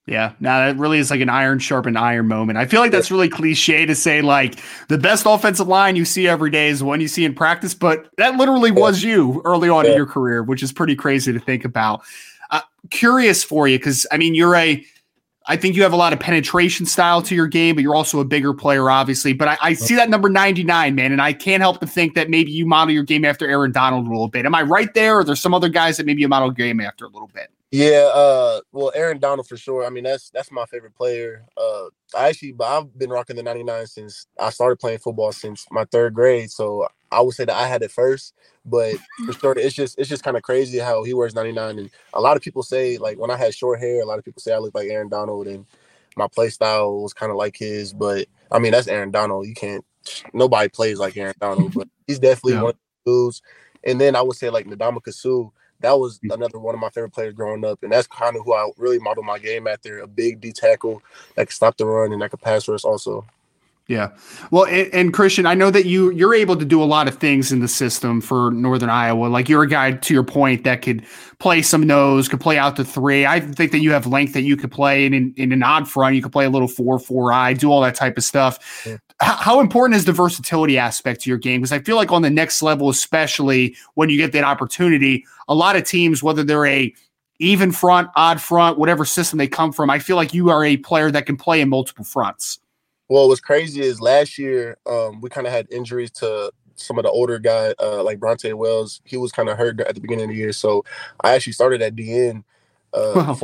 Yeah, 0.05 0.33
now 0.41 0.67
that 0.67 0.81
really 0.81 0.99
is 0.99 1.13
like 1.13 1.21
an 1.21 1.29
iron 1.29 1.61
sharpened 1.61 1.97
iron 1.97 2.27
moment. 2.27 2.59
I 2.59 2.67
feel 2.67 2.81
like 2.81 2.91
that's 2.91 3.13
really 3.13 3.29
cliche 3.29 3.87
to 3.87 3.95
say 3.95 4.21
like 4.21 4.59
the 4.89 4.99
best 4.99 5.27
offensive 5.27 5.69
line 5.69 5.95
you 5.95 6.05
see 6.05 6.27
every 6.27 6.51
day 6.51 6.69
is 6.69 6.83
one 6.83 7.01
you 7.01 7.07
see 7.07 7.25
in 7.25 7.35
practice, 7.35 7.73
but 7.73 8.11
that 8.19 8.37
literally 8.37 8.73
was 8.73 9.05
you 9.05 9.41
early 9.45 9.69
on 9.69 9.87
in 9.87 9.95
your 9.95 10.07
career, 10.07 10.43
which 10.43 10.61
is 10.61 10.73
pretty 10.73 10.97
crazy 10.97 11.33
to 11.33 11.39
think 11.39 11.65
about. 11.65 12.03
Uh, 12.51 12.63
curious 12.91 13.45
for 13.45 13.69
you 13.69 13.79
because 13.79 14.05
I 14.11 14.17
mean 14.17 14.35
you're 14.35 14.57
a 14.57 14.85
I 15.47 15.57
think 15.57 15.75
you 15.75 15.83
have 15.83 15.93
a 15.93 15.97
lot 15.97 16.13
of 16.13 16.21
penetration 16.21 16.87
style 16.87 17.23
to 17.23 17.35
your 17.35 17.47
game, 17.47 17.75
but 17.75 17.83
you're 17.83 17.95
also 17.95 18.21
a 18.21 18.25
bigger 18.25 18.55
player, 18.55 18.91
obviously. 18.91 19.33
But 19.33 19.49
I, 19.49 19.59
I 19.61 19.73
see 19.75 19.95
that 19.97 20.09
number 20.09 20.29
99, 20.29 20.95
man, 20.95 21.13
and 21.13 21.21
I 21.21 21.33
can't 21.33 21.61
help 21.61 21.81
but 21.81 21.91
think 21.91 22.15
that 22.15 22.31
maybe 22.31 22.53
you 22.53 22.67
model 22.67 22.95
your 22.95 23.03
game 23.03 23.25
after 23.25 23.49
Aaron 23.49 23.73
Donald 23.73 24.07
a 24.07 24.11
little 24.11 24.29
bit. 24.29 24.47
Am 24.47 24.55
I 24.55 24.63
right 24.63 24.93
there, 24.95 25.19
or 25.19 25.25
there's 25.25 25.41
some 25.41 25.55
other 25.55 25.69
guys 25.69 25.97
that 25.97 26.07
maybe 26.07 26.23
you 26.23 26.29
model 26.29 26.49
your 26.49 26.55
game 26.55 26.81
after 26.81 27.05
a 27.05 27.09
little 27.09 27.31
bit? 27.33 27.51
Yeah, 27.73 28.11
uh, 28.13 28.61
well, 28.73 28.93
Aaron 28.95 29.19
Donald 29.19 29.49
for 29.49 29.57
sure. 29.57 29.87
I 29.87 29.89
mean, 29.89 30.05
that's 30.05 30.29
that's 30.29 30.53
my 30.53 30.67
favorite 30.67 30.95
player. 30.95 31.47
Uh, 31.57 31.85
I 32.17 32.29
actually, 32.29 32.53
but 32.53 32.67
I've 32.67 32.99
been 32.99 33.09
rocking 33.09 33.35
the 33.35 33.43
'99 33.43 33.87
since 33.87 34.27
I 34.39 34.51
started 34.51 34.79
playing 34.79 34.99
football 34.99 35.33
since 35.33 35.67
my 35.71 35.85
third 35.87 36.13
grade. 36.13 36.51
So 36.51 36.87
I 37.13 37.21
would 37.21 37.35
say 37.35 37.45
that 37.45 37.57
I 37.57 37.67
had 37.67 37.83
it 37.83 37.91
first. 37.91 38.35
But 38.65 38.97
for 39.27 39.33
sure, 39.33 39.59
it's 39.59 39.75
just 39.75 39.99
it's 39.99 40.09
just 40.09 40.23
kind 40.23 40.37
of 40.37 40.43
crazy 40.43 40.79
how 40.79 41.03
he 41.05 41.15
wears 41.15 41.35
'99. 41.35 41.79
And 41.79 41.91
a 42.15 42.21
lot 42.21 42.37
of 42.37 42.43
people 42.43 42.63
say 42.63 42.99
like 42.99 43.19
when 43.19 43.31
I 43.31 43.37
had 43.37 43.55
short 43.55 43.81
hair, 43.81 44.03
a 44.03 44.07
lot 44.07 44.19
of 44.19 44.25
people 44.25 44.41
say 44.41 44.53
I 44.53 44.59
look 44.59 44.75
like 44.75 44.89
Aaron 44.89 45.09
Donald, 45.09 45.47
and 45.47 45.67
my 46.17 46.29
play 46.29 46.49
style 46.49 47.03
was 47.03 47.13
kind 47.13 47.31
of 47.31 47.37
like 47.37 47.57
his. 47.57 47.93
But 47.93 48.27
I 48.51 48.59
mean, 48.59 48.73
that's 48.73 48.89
Aaron 48.89 49.11
Donald. 49.11 49.47
You 49.47 49.55
can't. 49.55 49.85
Nobody 50.33 50.69
plays 50.69 50.99
like 50.99 51.17
Aaron 51.17 51.35
Donald, 51.41 51.75
but 51.75 51.89
he's 52.07 52.19
definitely 52.19 52.55
yeah. 52.55 52.63
one 52.63 52.71
of 52.71 52.77
the 53.05 53.11
dudes. 53.11 53.43
And 53.85 54.01
then 54.01 54.17
I 54.17 54.23
would 54.23 54.37
say 54.37 54.51
like 54.51 54.67
Ndamukong 54.67 55.15
Suh 55.15 55.51
that 55.83 55.99
was 55.99 56.19
mm. 56.21 56.33
another 56.33 56.59
one 56.59 56.75
of 56.75 56.81
my 56.81 56.89
favorite 56.91 57.13
players 57.13 57.35
growing 57.35 57.65
up, 57.65 57.83
and 57.83 57.93
that's 57.93 58.07
kind 58.07 58.37
of 58.37 58.45
who 58.45 58.55
I 58.55 58.71
really 58.79 58.99
modeled 58.99 59.27
my 59.27 59.39
game 59.39 59.67
after. 59.67 59.99
A 59.99 60.07
big 60.07 60.41
D 60.41 60.53
tackle 60.53 61.03
that 61.35 61.49
could 61.49 61.55
stop 61.55 61.77
the 61.77 61.85
run 61.85 62.13
and 62.13 62.23
that 62.23 62.31
could 62.31 62.41
pass 62.41 62.67
rush 62.67 62.85
also. 62.85 63.27
Yeah. 63.89 64.11
Well, 64.53 64.65
and, 64.67 64.89
and, 64.95 65.13
Khristian, 65.13 65.45
I 65.45 65.55
know 65.55 65.71
that 65.71 65.87
you 65.87 66.13
you're 66.13 66.35
able 66.35 66.57
to 66.57 66.65
do 66.65 66.81
a 66.83 66.85
lot 66.85 67.09
of 67.09 67.19
things 67.19 67.51
in 67.51 67.59
the 67.59 67.69
system 67.69 68.21
for 68.21 68.53
Northern 68.53 68.89
Iowa. 68.89 69.27
Like 69.27 69.49
you're 69.49 69.65
a 69.65 69.69
guy 69.69 69.93
to 69.93 70.15
your 70.15 70.23
point 70.23 70.63
that 70.65 70.83
could 70.83 71.05
play 71.41 71.63
some 71.63 71.83
nose, 71.83 72.29
could 72.29 72.41
play 72.41 72.57
out 72.57 72.77
to 72.77 72.85
three. 72.85 73.27
I 73.27 73.41
think 73.41 73.73
that 73.73 73.81
you 73.81 73.91
have 73.93 74.07
length 74.07 74.35
that 74.35 74.43
you 74.43 74.57
could 74.57 74.71
play 74.71 75.05
in 75.05 75.13
in, 75.13 75.35
in 75.37 75.53
an 75.53 75.65
odd 75.65 75.89
front. 75.89 76.15
You 76.15 76.23
could 76.23 76.33
play 76.33 76.45
a 76.45 76.51
little 76.51 76.69
four 76.69 76.99
four 77.01 77.33
eye, 77.33 77.55
do 77.55 77.71
all 77.73 77.81
that 77.81 77.97
type 77.97 78.17
of 78.17 78.23
stuff. 78.23 78.85
Yeah. 78.87 78.99
How, 79.21 79.37
how 79.37 79.61
important 79.61 79.97
is 79.97 80.05
the 80.05 80.13
versatility 80.13 80.79
aspect 80.79 81.23
to 81.23 81.31
your 81.31 81.39
game? 81.39 81.61
Because 81.61 81.73
I 81.73 81.81
feel 81.81 81.97
like 81.97 82.13
on 82.13 82.23
the 82.23 82.31
next 82.31 82.63
level, 82.63 82.89
especially 82.89 83.77
when 83.95 84.09
you 84.09 84.17
get 84.17 84.33
that 84.33 84.45
opportunity, 84.45 85.27
a 85.49 85.55
lot 85.55 85.75
of 85.75 85.83
teams, 85.85 86.23
whether 86.23 86.45
they're 86.45 86.67
a 86.67 86.95
even 87.41 87.73
front, 87.73 88.09
odd 88.15 88.41
front, 88.41 88.79
whatever 88.79 89.05
system 89.05 89.39
they 89.39 89.49
come 89.49 89.73
from, 89.73 89.91
I 89.91 89.99
feel 89.99 90.15
like 90.15 90.33
you 90.33 90.51
are 90.51 90.65
a 90.65 90.77
player 90.77 91.11
that 91.11 91.27
can 91.27 91.37
play 91.37 91.61
in 91.61 91.69
multiple 91.69 92.05
fronts. 92.05 92.61
Well, 93.09 93.29
what's 93.29 93.41
crazy 93.41 93.83
is 93.83 94.01
last 94.01 94.39
year 94.39 94.77
um, 94.87 95.21
we 95.21 95.29
kind 95.29 95.47
of 95.47 95.53
had 95.53 95.71
injuries 95.71 96.11
to 96.13 96.53
some 96.77 96.99
of 96.99 97.05
the 97.05 97.11
older 97.11 97.39
guys, 97.39 97.75
uh, 97.81 98.03
like 98.03 98.19
Bronte 98.19 98.53
Wells. 98.53 99.01
He 99.05 99.17
was 99.17 99.33
kind 99.33 99.49
of 99.49 99.59
hurt 99.59 99.81
at 99.81 99.95
the 99.95 100.01
beginning 100.01 100.25
of 100.25 100.31
the 100.31 100.37
year, 100.37 100.53
so 100.53 100.85
I 101.21 101.35
actually 101.35 101.53
started 101.53 101.83
at 101.83 101.95
DN. 101.95 102.45
Uh, 102.93 103.13
wow. 103.15 103.41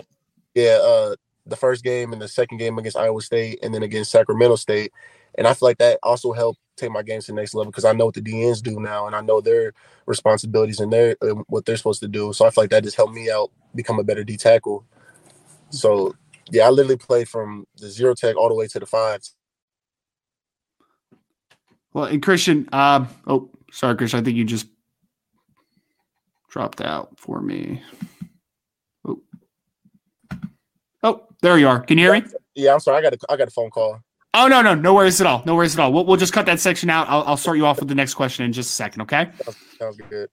Yeah, 0.54 0.78
uh, 0.82 1.16
the 1.46 1.56
first 1.56 1.84
game 1.84 2.12
and 2.12 2.20
the 2.20 2.28
second 2.28 2.58
game 2.58 2.78
against 2.78 2.96
Iowa 2.96 3.20
State, 3.22 3.60
and 3.62 3.74
then 3.74 3.82
against 3.82 4.10
Sacramento 4.10 4.56
State, 4.56 4.92
and 5.36 5.46
I 5.46 5.54
feel 5.54 5.68
like 5.68 5.78
that 5.78 5.98
also 6.02 6.32
helped 6.32 6.60
take 6.76 6.90
my 6.90 7.02
games 7.02 7.26
to 7.26 7.32
the 7.32 7.36
next 7.36 7.54
level 7.54 7.70
because 7.70 7.84
I 7.84 7.92
know 7.92 8.06
what 8.06 8.14
the 8.14 8.22
DNs 8.22 8.62
do 8.62 8.80
now, 8.80 9.06
and 9.06 9.14
I 9.14 9.20
know 9.20 9.40
their 9.40 9.72
responsibilities 10.06 10.80
and 10.80 10.92
their 10.92 11.16
uh, 11.22 11.34
what 11.48 11.64
they're 11.64 11.76
supposed 11.76 12.00
to 12.00 12.08
do. 12.08 12.32
So 12.32 12.46
I 12.46 12.50
feel 12.50 12.64
like 12.64 12.70
that 12.70 12.84
just 12.84 12.96
helped 12.96 13.14
me 13.14 13.30
out 13.30 13.50
become 13.74 13.98
a 13.98 14.04
better 14.04 14.24
D 14.24 14.36
tackle. 14.36 14.84
So 15.70 16.14
yeah, 16.50 16.66
I 16.66 16.70
literally 16.70 16.96
played 16.96 17.28
from 17.28 17.66
the 17.76 17.88
zero 17.88 18.14
tech 18.14 18.36
all 18.36 18.48
the 18.48 18.54
way 18.54 18.66
to 18.68 18.80
the 18.80 18.86
five 18.86 19.20
well, 21.92 22.04
and 22.04 22.22
Khristian, 22.22 22.68
uh, 22.72 23.04
oh, 23.26 23.50
sorry, 23.70 23.94
Khristian, 23.96 24.20
I 24.20 24.22
think 24.22 24.36
you 24.36 24.44
just 24.44 24.66
dropped 26.50 26.80
out 26.80 27.18
for 27.18 27.40
me. 27.40 27.82
Oh, 29.06 29.20
oh, 31.02 31.26
there 31.42 31.58
you 31.58 31.68
are. 31.68 31.80
Can 31.80 31.98
you 31.98 32.04
hear 32.04 32.20
me? 32.20 32.24
Yeah, 32.54 32.74
I'm 32.74 32.80
sorry. 32.80 32.98
I 32.98 33.02
got 33.02 33.14
a, 33.14 33.18
I 33.28 33.36
got 33.36 33.48
a 33.48 33.50
phone 33.52 33.70
call. 33.70 34.00
Oh 34.34 34.46
no, 34.46 34.60
no, 34.60 34.74
no 34.74 34.94
worries 34.94 35.20
at 35.20 35.26
all. 35.26 35.42
No 35.46 35.54
worries 35.54 35.74
at 35.74 35.82
all. 35.82 35.92
We'll, 35.92 36.04
we'll 36.04 36.16
just 36.16 36.32
cut 36.32 36.46
that 36.46 36.60
section 36.60 36.90
out. 36.90 37.08
I'll, 37.08 37.22
I'll 37.22 37.36
start 37.36 37.56
you 37.56 37.66
off 37.66 37.80
with 37.80 37.88
the 37.88 37.94
next 37.94 38.14
question 38.14 38.44
in 38.44 38.52
just 38.52 38.70
a 38.70 38.72
second. 38.72 39.02
Okay. 39.02 39.30
Sounds 39.78 39.96
good. 40.10 40.28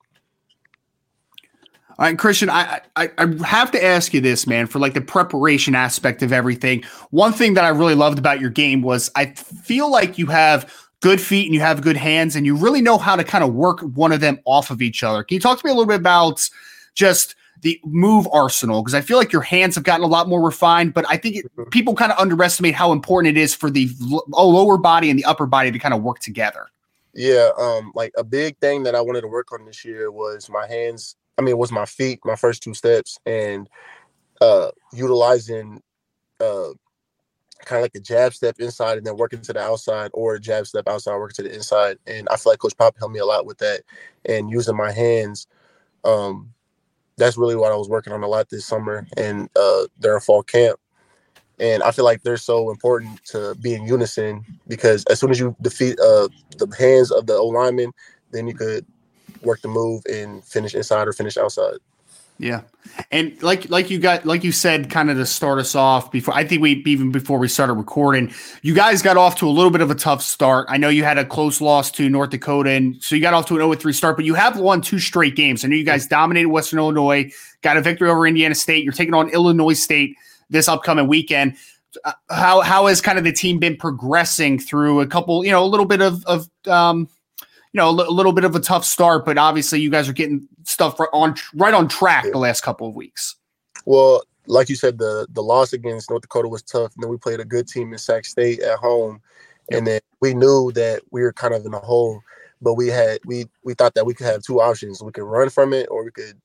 All 1.98 2.06
right, 2.06 2.18
Khristian, 2.18 2.50
I, 2.50 2.82
I 2.98 3.10
I 3.18 3.46
have 3.46 3.72
to 3.72 3.82
ask 3.82 4.14
you 4.14 4.20
this, 4.20 4.46
man, 4.46 4.68
for 4.68 4.80
like 4.80 4.94
the 4.94 5.02
preparation 5.02 5.76
aspect 5.76 6.22
of 6.24 6.34
everything. 6.34 6.84
One 7.12 7.32
thing 7.32 7.54
that 7.54 7.64
I 7.64 7.70
really 7.70 7.96
loved 7.96 8.20
about 8.20 8.42
your 8.42 8.50
game 8.50 8.82
was 8.82 9.10
I 9.16 9.28
feel 9.28 9.90
like 9.90 10.18
you 10.18 10.26
have 10.26 10.70
good 11.02 11.22
feet 11.22 11.46
and 11.46 11.54
you 11.54 11.62
have 11.62 11.82
good 11.82 11.98
hands 11.98 12.36
and 12.36 12.46
you 12.46 12.56
really 12.56 12.82
know 12.82 12.98
how 12.98 13.16
to 13.16 13.24
kind 13.24 13.44
of 13.44 13.54
work 13.54 13.82
one 13.82 14.12
of 14.12 14.20
them 14.20 14.40
off 14.46 14.72
of 14.72 14.82
each 14.82 15.04
other. 15.04 15.24
Can 15.24 15.36
you 15.36 15.42
talk 15.42 15.60
to 15.60 15.66
me 15.66 15.72
a 15.72 15.74
little 15.74 15.88
bit 15.88 16.00
about 16.00 16.48
just 16.94 17.36
the 17.62 17.80
move 17.84 18.28
arsenal? 18.32 18.82
Because 18.82 18.96
I 18.96 19.02
feel 19.02 19.18
like 19.18 19.32
your 19.32 19.42
hands 19.42 19.76
have 19.76 19.84
gotten 19.84 20.04
a 20.04 20.08
lot 20.08 20.28
more 20.28 20.42
refined, 20.42 20.94
but 20.94 21.06
I 21.10 21.18
think 21.18 21.38
it, 21.38 21.46
mm-hmm. 21.46 21.70
people 21.70 21.96
kind 21.96 22.12
of 22.12 22.18
underestimate 22.18 22.76
how 22.76 22.92
important 22.92 23.38
it 23.38 23.40
is 23.40 23.54
for 23.54 23.70
the 23.70 23.90
lower 24.30 24.78
body 24.78 25.10
and 25.10 25.20
the 25.20 25.26
upper 25.26 25.46
body 25.46 25.72
to 25.72 25.80
kind 25.80 25.94
of 25.94 26.02
work 26.02 26.20
together. 26.20 26.68
Yeah, 27.14 27.50
um, 27.58 27.94
like 27.96 28.12
a 28.18 28.24
big 28.24 28.58
thing 28.58 28.84
that 28.84 28.94
I 28.94 29.02
wanted 29.02 29.22
to 29.22 29.28
work 29.28 29.54
on 29.54 29.66
this 29.66 29.86
year 29.86 30.12
was 30.12 30.50
my 30.50 30.68
hands. 30.68 31.16
I 31.38 31.42
mean, 31.42 31.52
it 31.52 31.58
was 31.58 31.72
my 31.72 31.86
feet, 31.86 32.20
my 32.26 32.36
first 32.36 32.62
two 32.62 32.74
steps, 32.74 33.18
and 33.26 33.70
uh, 34.42 34.72
utilizing 34.92 35.82
uh, 36.42 36.70
kind 37.66 37.80
of 37.80 37.84
like 37.84 37.96
a 37.96 38.00
jab 38.00 38.34
step 38.34 38.60
inside 38.60 38.98
and 38.98 39.06
then 39.06 39.18
working 39.18 39.42
to 39.42 39.54
the 39.54 39.60
outside, 39.60 40.12
or 40.14 40.36
a 40.36 40.40
jab 40.40 40.68
step 40.68 40.88
outside, 40.88 41.18
working 41.18 41.36
to 41.36 41.44
the 41.44 41.56
inside. 41.56 41.98
And 42.08 42.28
I 42.30 42.38
feel 42.38 42.52
like 42.54 42.60
Coach 42.60 42.78
Pop 42.78 42.96
helped 42.98 43.14
me 43.14 43.20
a 43.20 43.26
lot 43.26 43.46
with 43.46 43.58
that 43.60 43.82
and 44.26 44.50
using 44.50 44.78
my 44.78 44.92
hands. 44.92 45.48
Um, 46.04 46.54
that's 47.18 47.38
really 47.38 47.56
what 47.56 47.72
I 47.72 47.76
was 47.76 47.90
working 47.90 48.14
on 48.14 48.24
a 48.24 48.28
lot 48.28 48.50
this 48.50 48.66
summer 48.66 49.08
and 49.18 49.50
uh, 49.56 49.86
during 50.00 50.22
fall 50.22 50.44
camp. 50.44 50.80
And 51.60 51.82
I 51.84 51.92
feel 51.92 52.06
like 52.06 52.22
they're 52.22 52.38
so 52.38 52.70
important 52.70 53.24
to 53.26 53.56
be 53.56 53.74
in 53.74 53.88
unison 53.88 54.46
because 54.68 55.06
as 55.06 55.20
soon 55.20 55.32
as 55.32 55.40
you 55.40 55.56
defeat 55.62 55.98
uh, 56.00 56.28
the 56.58 56.74
hands 56.78 57.12
of 57.12 57.28
the 57.28 57.34
O 57.34 57.48
lineman, 57.48 57.92
then 58.32 58.48
you 58.48 58.54
could 58.54 58.86
work 59.42 59.62
the 59.62 59.70
move 59.70 60.04
and 60.12 60.44
finish 60.44 60.76
inside 60.76 61.08
or 61.08 61.14
finish 61.14 61.38
outside. 61.38 61.78
Yeah. 62.38 62.62
And 63.12 63.42
like 63.42 63.70
like 63.70 63.90
you 63.90 63.98
got 63.98 64.26
like 64.26 64.44
you 64.44 64.52
said 64.52 64.90
kind 64.90 65.10
of 65.10 65.18
to 65.18 65.26
start 65.26 65.58
us 65.58 65.74
off 65.74 66.12
before 66.12 66.34
I 66.34 66.46
think 66.46 66.62
we 66.62 66.84
even 66.86 67.12
before 67.12 67.40
we 67.40 67.48
started 67.48 67.74
recording, 67.74 68.34
you 68.62 68.74
guys 68.74 69.02
got 69.02 69.18
off 69.18 69.38
to 69.38 69.48
a 69.48 69.50
little 69.50 69.72
bit 69.72 69.82
of 69.82 69.90
a 69.90 69.96
tough 69.96 70.22
start. 70.22 70.68
I 70.70 70.78
know 70.78 70.90
you 70.90 71.04
had 71.04 71.18
a 71.18 71.26
close 71.26 71.62
loss 71.62 71.92
to 71.92 72.10
North 72.10 72.32
Dakota 72.32 72.72
and 72.72 73.02
so 73.02 73.16
you 73.16 73.22
got 73.22 73.34
off 73.34 73.46
to 73.48 73.56
an 73.56 73.62
0-3 73.62 73.94
start, 73.94 74.16
but 74.18 74.26
you 74.26 74.34
have 74.34 74.60
won 74.60 74.82
two 74.82 75.00
straight 75.00 75.36
games. 75.36 75.64
I 75.64 75.70
know 75.70 75.76
you 75.76 75.86
guys 75.86 76.08
dominated 76.08 76.50
Western 76.50 76.80
Illinois, 76.80 77.32
got 77.62 77.78
a 77.78 77.82
victory 77.82 78.10
over 78.10 78.28
Indiana 78.28 78.56
State. 78.56 78.84
You're 78.84 78.94
taking 78.94 79.14
on 79.14 79.30
Illinois 79.30 79.74
State 79.74 80.16
this 80.50 80.68
upcoming 80.68 81.08
weekend. 81.08 81.56
Uh, 82.04 82.12
how 82.30 82.62
how 82.62 82.88
has 82.88 83.00
kind 83.00 83.18
of 83.18 83.24
the 83.24 83.32
team 83.32 83.60
been 83.60 83.78
progressing 83.78 84.60
through 84.60 85.00
a 85.00 85.08
couple, 85.08 85.46
you 85.46 85.52
know, 85.52 85.64
a 85.64 85.66
little 85.66 85.86
bit 85.86 86.02
of 86.02 86.26
of 86.26 86.50
um 86.68 87.08
you 87.76 87.82
know, 87.82 87.90
a, 87.90 87.94
l- 87.94 88.10
a 88.10 88.16
little 88.16 88.32
bit 88.32 88.46
of 88.46 88.56
a 88.56 88.62
tough 88.62 88.86
start, 88.86 89.26
but 89.26 89.38
obviously 89.38 89.82
you 89.82 89.90
guys 89.90 90.08
are 90.08 90.14
getting 90.14 90.48
stuff 90.64 90.98
right 90.98 91.10
on 91.12 91.36
right 91.56 91.74
on 91.74 91.90
track 91.90 92.24
yeah. 92.24 92.32
the 92.32 92.38
last 92.38 92.62
couple 92.62 92.88
of 92.88 92.96
weeks. 92.96 93.36
Well, 93.84 94.24
like 94.48 94.70
you 94.70 94.78
said, 94.78 94.98
the 94.98 95.28
the 95.32 95.44
loss 95.44 95.74
against 95.74 96.10
North 96.10 96.22
Dakota 96.22 96.48
was 96.48 96.64
tough. 96.64 96.94
And 96.96 97.04
then 97.04 97.10
we 97.10 97.18
played 97.18 97.42
a 97.42 97.46
good 97.46 97.68
team 97.68 97.92
in 97.92 98.00
Sac 98.00 98.24
State 98.24 98.62
at 98.62 98.78
home, 98.78 99.20
and 99.74 99.86
then 99.86 100.00
we 100.22 100.34
knew 100.34 100.72
that 100.72 101.02
we 101.12 101.22
were 101.22 101.34
kind 101.34 101.54
of 101.54 101.66
in 101.66 101.74
a 101.74 101.80
hole. 101.80 102.22
But 102.62 102.76
we 102.76 102.88
had 102.88 103.20
we 103.26 103.48
we 103.66 103.74
thought 103.74 103.94
that 103.96 104.06
we 104.06 104.14
could 104.14 104.28
have 104.28 104.42
two 104.42 104.62
options: 104.62 105.04
we 105.04 105.12
could 105.12 105.26
run 105.26 105.50
from 105.50 105.74
it, 105.74 105.90
or 105.92 106.06
we 106.06 106.12
could 106.12 106.40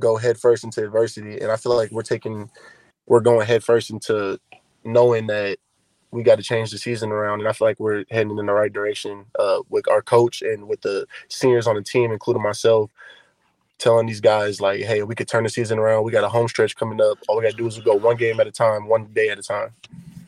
go 0.00 0.16
head 0.16 0.36
first 0.36 0.64
into 0.64 0.82
adversity. 0.82 1.38
And 1.38 1.52
I 1.52 1.56
feel 1.56 1.76
like 1.76 1.92
we're 1.92 2.02
taking 2.02 2.50
we're 3.06 3.20
going 3.20 3.46
head 3.46 3.62
first 3.62 3.90
into 3.90 4.40
knowing 4.82 5.28
that 5.28 5.58
we 6.16 6.22
got 6.22 6.36
to 6.36 6.42
change 6.42 6.70
the 6.70 6.78
season 6.78 7.12
around, 7.12 7.40
and 7.40 7.48
I 7.48 7.52
feel 7.52 7.68
like 7.68 7.78
we're 7.78 8.04
heading 8.10 8.38
in 8.38 8.46
the 8.46 8.52
right 8.52 8.72
direction 8.72 9.26
uh, 9.38 9.58
with 9.68 9.86
our 9.88 10.00
coach 10.00 10.40
and 10.40 10.66
with 10.66 10.80
the 10.80 11.06
seniors 11.28 11.66
on 11.66 11.76
the 11.76 11.82
team, 11.82 12.10
including 12.10 12.42
myself, 12.42 12.90
telling 13.78 14.06
these 14.06 14.22
guys 14.22 14.60
like, 14.60 14.80
"Hey, 14.80 15.02
we 15.02 15.14
could 15.14 15.28
turn 15.28 15.44
the 15.44 15.50
season 15.50 15.78
around. 15.78 16.04
We 16.04 16.12
got 16.12 16.24
a 16.24 16.28
home 16.28 16.48
stretch 16.48 16.74
coming 16.74 17.00
up. 17.02 17.18
All 17.28 17.36
we 17.36 17.42
got 17.42 17.50
to 17.50 17.56
do 17.56 17.66
is 17.66 17.78
go 17.78 17.94
one 17.94 18.16
game 18.16 18.40
at 18.40 18.46
a 18.46 18.50
time, 18.50 18.88
one 18.88 19.04
day 19.12 19.28
at 19.28 19.38
a 19.38 19.42
time." 19.42 19.74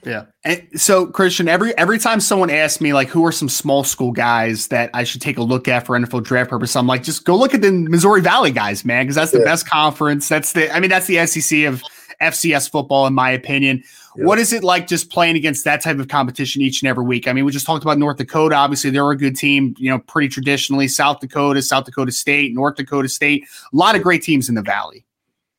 Yeah. 0.04 0.26
And 0.44 0.66
so 0.76 1.06
Khristian, 1.06 1.48
every 1.48 1.76
every 1.76 1.98
time 1.98 2.20
someone 2.20 2.50
asks 2.50 2.80
me 2.80 2.92
like 2.92 3.08
who 3.08 3.24
are 3.24 3.32
some 3.32 3.48
small 3.48 3.82
school 3.82 4.12
guys 4.12 4.68
that 4.68 4.90
I 4.94 5.04
should 5.04 5.20
take 5.20 5.38
a 5.38 5.42
look 5.42 5.68
at 5.68 5.86
for 5.86 5.98
NFL 5.98 6.24
draft 6.24 6.50
purpose, 6.50 6.76
I'm 6.76 6.86
like, 6.86 7.02
just 7.02 7.24
go 7.24 7.36
look 7.36 7.54
at 7.54 7.62
the 7.62 7.72
Missouri 7.72 8.20
Valley 8.20 8.50
guys, 8.50 8.84
man, 8.84 9.04
because 9.04 9.16
that's 9.16 9.32
the 9.32 9.38
yeah. 9.38 9.44
best 9.44 9.68
conference. 9.68 10.28
That's 10.28 10.52
the 10.52 10.74
I 10.74 10.80
mean, 10.80 10.90
that's 10.90 11.06
the 11.06 11.26
SEC 11.26 11.64
of 11.64 11.82
FCS 12.20 12.70
football, 12.70 13.06
in 13.06 13.14
my 13.14 13.30
opinion. 13.30 13.82
Yep. 14.16 14.26
What 14.26 14.38
is 14.38 14.52
it 14.52 14.64
like 14.64 14.86
just 14.86 15.10
playing 15.10 15.36
against 15.36 15.64
that 15.64 15.80
type 15.82 15.98
of 15.98 16.08
competition 16.08 16.62
each 16.62 16.82
and 16.82 16.88
every 16.88 17.04
week? 17.04 17.28
I 17.28 17.32
mean, 17.32 17.44
we 17.44 17.52
just 17.52 17.66
talked 17.66 17.84
about 17.84 17.98
North 17.98 18.16
Dakota. 18.16 18.56
Obviously, 18.56 18.90
they're 18.90 19.10
a 19.10 19.16
good 19.16 19.36
team, 19.36 19.74
you 19.78 19.90
know, 19.90 19.98
pretty 20.00 20.28
traditionally. 20.28 20.88
South 20.88 21.20
Dakota, 21.20 21.62
South 21.62 21.84
Dakota 21.84 22.12
State, 22.12 22.54
North 22.54 22.76
Dakota 22.76 23.08
State, 23.08 23.44
a 23.72 23.76
lot 23.76 23.94
of 23.94 24.02
great 24.02 24.22
teams 24.22 24.48
in 24.48 24.54
the 24.54 24.62
Valley. 24.62 25.04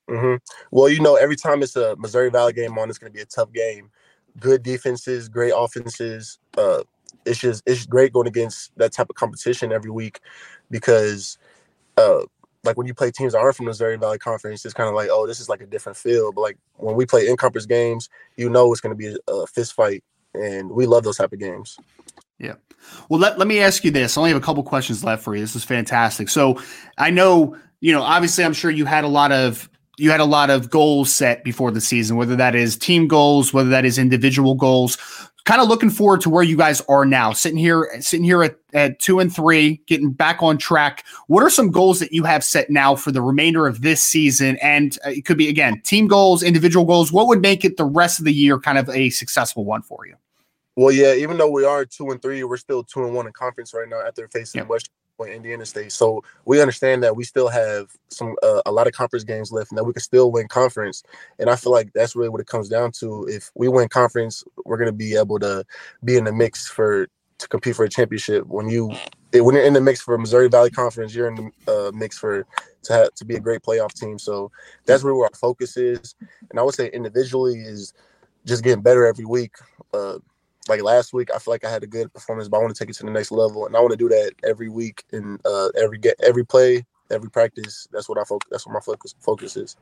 Mm-hmm. 0.10 0.36
Well, 0.72 0.89
you 0.89 1.01
know, 1.01 1.16
every 1.16 1.36
time 1.36 1.62
it's 1.62 1.75
a 1.75 1.96
Missouri 1.98 2.30
Valley 2.30 2.54
game 2.54 2.78
on, 2.78 2.89
it's 2.89 2.98
going 2.98 3.12
to 3.12 3.16
be 3.16 3.22
a 3.22 3.25
tough 3.25 3.51
game. 3.54 3.92
Good 4.39 4.63
defenses, 4.63 5.30
great 5.30 5.54
offenses. 5.56 6.39
Uh, 6.58 6.84
it's 7.25 7.39
just 7.39 7.63
it's 7.66 7.86
great 7.86 8.13
going 8.13 8.28
against 8.28 8.75
that 8.78 8.92
type 8.92 9.10
of 9.10 9.16
competition 9.16 9.72
every 9.72 9.92
week 9.92 10.20
because 10.72 11.38
uh, 11.98 12.22
like 12.63 12.78
when 12.78 12.88
you 12.88 12.94
play 12.94 13.12
teams 13.12 13.34
that 13.34 13.39
aren't 13.39 13.56
from 13.56 13.66
the 13.66 13.70
Missouri 13.70 13.98
Valley 13.98 14.18
Conference, 14.18 14.66
it's 14.66 14.74
kind 14.74 14.89
of 14.89 14.96
like, 14.96 15.10
oh, 15.12 15.25
this 15.25 15.39
is 15.39 15.50
like 15.50 15.62
a 15.62 15.66
different 15.66 15.98
feel. 15.98 16.32
But 16.32 16.42
like 16.42 16.58
when 16.75 16.96
we 16.96 17.06
play 17.06 17.28
in 17.28 17.38
conference 17.38 17.66
games, 17.66 18.10
you 18.36 18.50
know 18.50 18.72
it's 18.72 18.82
going 18.82 18.92
to 18.92 18.98
be 18.98 19.16
a, 19.28 19.32
a 19.32 19.48
fist 19.48 19.74
fight, 19.74 20.04
and 20.34 20.70
we 20.72 20.86
love 20.86 21.04
those 21.04 21.18
type 21.18 21.32
of 21.32 21.39
games. 21.39 21.78
Yeah. 22.38 22.56
Well, 23.10 23.20
let, 23.20 23.38
let 23.38 23.48
me 23.48 23.60
ask 23.60 23.84
you 23.84 23.92
this. 23.92 24.18
I 24.18 24.22
only 24.22 24.32
have 24.32 24.42
a 24.42 24.46
couple 24.46 24.63
questions 24.63 25.04
left 25.04 25.24
for 25.24 25.36
you. 25.36 25.42
This 25.42 25.56
is 25.56 25.63
fantastic. 25.63 26.30
So 26.30 26.62
I 26.98 27.10
know, 27.10 27.58
you 27.82 27.94
know, 27.94 28.01
obviously, 28.01 28.44
I'm 28.44 28.54
sure 28.54 28.72
you 28.72 28.86
had 28.86 29.04
a 29.04 29.10
lot 29.10 29.32
of 29.32 29.70
you 29.98 30.12
had 30.12 30.22
a 30.22 30.25
lot 30.25 30.50
of 30.50 30.70
goals 30.70 31.13
set 31.13 31.44
before 31.44 31.72
the 31.72 31.82
season, 31.82 32.16
whether 32.16 32.38
that 32.38 32.56
is 32.56 32.78
team 32.78 33.08
goals, 33.08 33.54
whether 33.54 33.70
that 33.70 33.84
is 33.84 33.98
individual 33.98 34.56
goals. 34.56 34.98
Kind 35.50 35.63
of 35.63 35.68
looking 35.68 35.89
forward 35.89 36.22
to 36.22 36.29
where 36.29 36.44
you 36.44 36.56
guys 36.56 36.79
are 36.82 37.06
now, 37.06 37.34
sitting 37.34 37.58
here, 37.58 37.89
sitting 38.01 38.24
here 38.24 38.44
at, 38.44 38.60
at 38.72 39.00
two 39.00 39.20
and 39.20 39.34
three, 39.34 39.82
getting 39.88 40.12
back 40.12 40.44
on 40.44 40.60
track. 40.60 41.03
What 41.25 41.41
are 41.41 41.50
some 41.50 41.72
goals 41.72 42.00
that 42.01 42.12
you 42.12 42.24
have 42.24 42.44
set 42.44 42.70
now 42.70 42.96
for 42.96 43.12
the 43.12 43.24
remainder 43.24 43.65
of 43.65 43.82
this 43.82 44.00
season? 44.00 44.58
And 44.58 44.96
uh, 45.03 45.10
it 45.10 45.25
could 45.25 45.39
be 45.39 45.50
again 45.50 45.82
team 45.84 46.08
goals, 46.08 46.44
individual 46.44 46.86
goals. 46.86 47.12
What 47.12 47.25
would 47.25 47.41
make 47.41 47.65
it 47.65 47.77
the 47.77 47.86
rest 47.86 48.20
of 48.20 48.25
the 48.25 48.32
year 48.32 48.60
kind 48.60 48.77
of 48.77 48.89
a 48.89 49.10
successful 49.10 49.65
one 49.65 49.82
for 49.82 50.06
you? 50.06 50.13
Well, 50.75 50.91
yeah, 50.91 51.15
even 51.15 51.39
though 51.39 51.50
we 51.50 51.65
are 51.65 51.84
two 51.84 52.12
and 52.12 52.22
three, 52.22 52.44
we're 52.44 52.58
still 52.58 52.84
two 52.84 53.03
and 53.06 53.15
one 53.15 53.25
in 53.25 53.34
conference 53.34 53.74
right 53.74 53.89
now 53.89 54.01
after 54.06 54.27
facing 54.27 54.60
yep. 54.60 54.68
West 54.68 54.91
Indiana 55.28 55.66
State. 55.66 55.92
So 55.92 56.24
we 56.46 56.62
understand 56.62 57.04
that 57.04 57.16
we 57.16 57.24
still 57.24 57.50
have 57.50 57.88
some 58.10 58.36
uh, 58.44 58.62
a 58.66 58.72
lot 58.72 58.88
of 58.88 58.94
conference 58.94 59.24
games 59.24 59.52
left, 59.52 59.72
and 59.72 59.78
that 59.78 59.84
we 59.84 59.94
can 59.94 60.02
still 60.02 60.32
win 60.32 60.48
conference. 60.48 61.04
And 61.40 61.50
I 61.50 61.56
feel 61.56 61.72
like 61.72 61.92
that's 61.94 62.16
really 62.16 62.30
what 62.30 62.42
it 62.42 62.48
comes 62.48 62.70
down 62.70 62.92
to. 63.00 63.26
If 63.28 63.52
we 63.56 63.68
win 63.68 63.90
conference, 63.90 64.44
we're 64.66 64.78
going 64.78 64.88
to 64.88 64.94
be 64.94 65.16
able 65.16 65.40
to 65.40 65.66
be 66.04 66.18
in 66.18 66.24
the 66.24 66.32
mix 66.32 66.68
for 66.68 67.08
to 67.40 67.48
compete 67.48 67.76
for 67.76 67.86
a 67.86 67.90
championship. 67.90 68.46
When 68.48 68.70
you 68.70 68.94
when 69.34 69.56
you're 69.56 69.64
in 69.64 69.74
the 69.74 69.82
mix 69.82 70.02
for 70.02 70.18
Missouri 70.18 70.50
Valley 70.50 70.70
Conference, 70.70 71.16
you're 71.16 71.28
in 71.28 71.52
the 71.66 71.72
uh, 71.72 71.92
mix 71.94 72.18
for 72.18 72.46
to 72.84 72.94
have 72.94 73.14
to 73.16 73.26
be 73.26 73.36
a 73.36 73.40
great 73.40 73.62
playoff 73.62 73.94
team. 73.94 74.20
So 74.20 74.52
that's 74.86 75.04
where 75.04 75.16
our 75.16 75.30
focus 75.34 75.78
is. 75.78 76.16
And 76.50 76.60
I 76.60 76.64
would 76.64 76.76
say 76.76 76.90
individually 76.92 77.60
is 77.60 77.94
just 78.46 78.64
getting 78.64 78.82
better 78.82 79.06
every 79.06 79.26
week. 79.26 79.54
Uh, 79.94 80.20
like 80.70 80.84
last 80.84 81.14
week, 81.14 81.30
I 81.34 81.40
feel 81.40 81.54
like 81.54 81.66
I 81.66 81.70
had 81.70 81.84
a 81.84 81.88
good 81.88 82.14
performance, 82.14 82.48
but 82.48 82.58
I 82.58 82.62
want 82.62 82.76
to 82.76 82.80
take 82.80 82.90
it 82.90 82.98
to 82.98 83.04
the 83.04 83.12
next 83.12 83.32
level, 83.32 83.66
and 83.66 83.76
I 83.76 83.80
want 83.80 83.92
to 83.92 83.98
do 83.98 84.10
that 84.10 84.34
every 84.44 84.70
week 84.70 85.04
and 85.12 85.40
uh, 85.46 85.70
every 85.78 85.98
get 85.98 86.16
every 86.22 86.46
play, 86.46 86.86
every 87.10 87.30
practice. 87.30 87.88
That's 87.92 88.08
what 88.08 88.18
I 88.18 88.24
focus. 88.24 88.48
That's 88.52 88.66
what 88.66 88.74
my 88.74 88.80
focus 88.80 89.16
focus 89.20 89.58
is. 89.58 89.76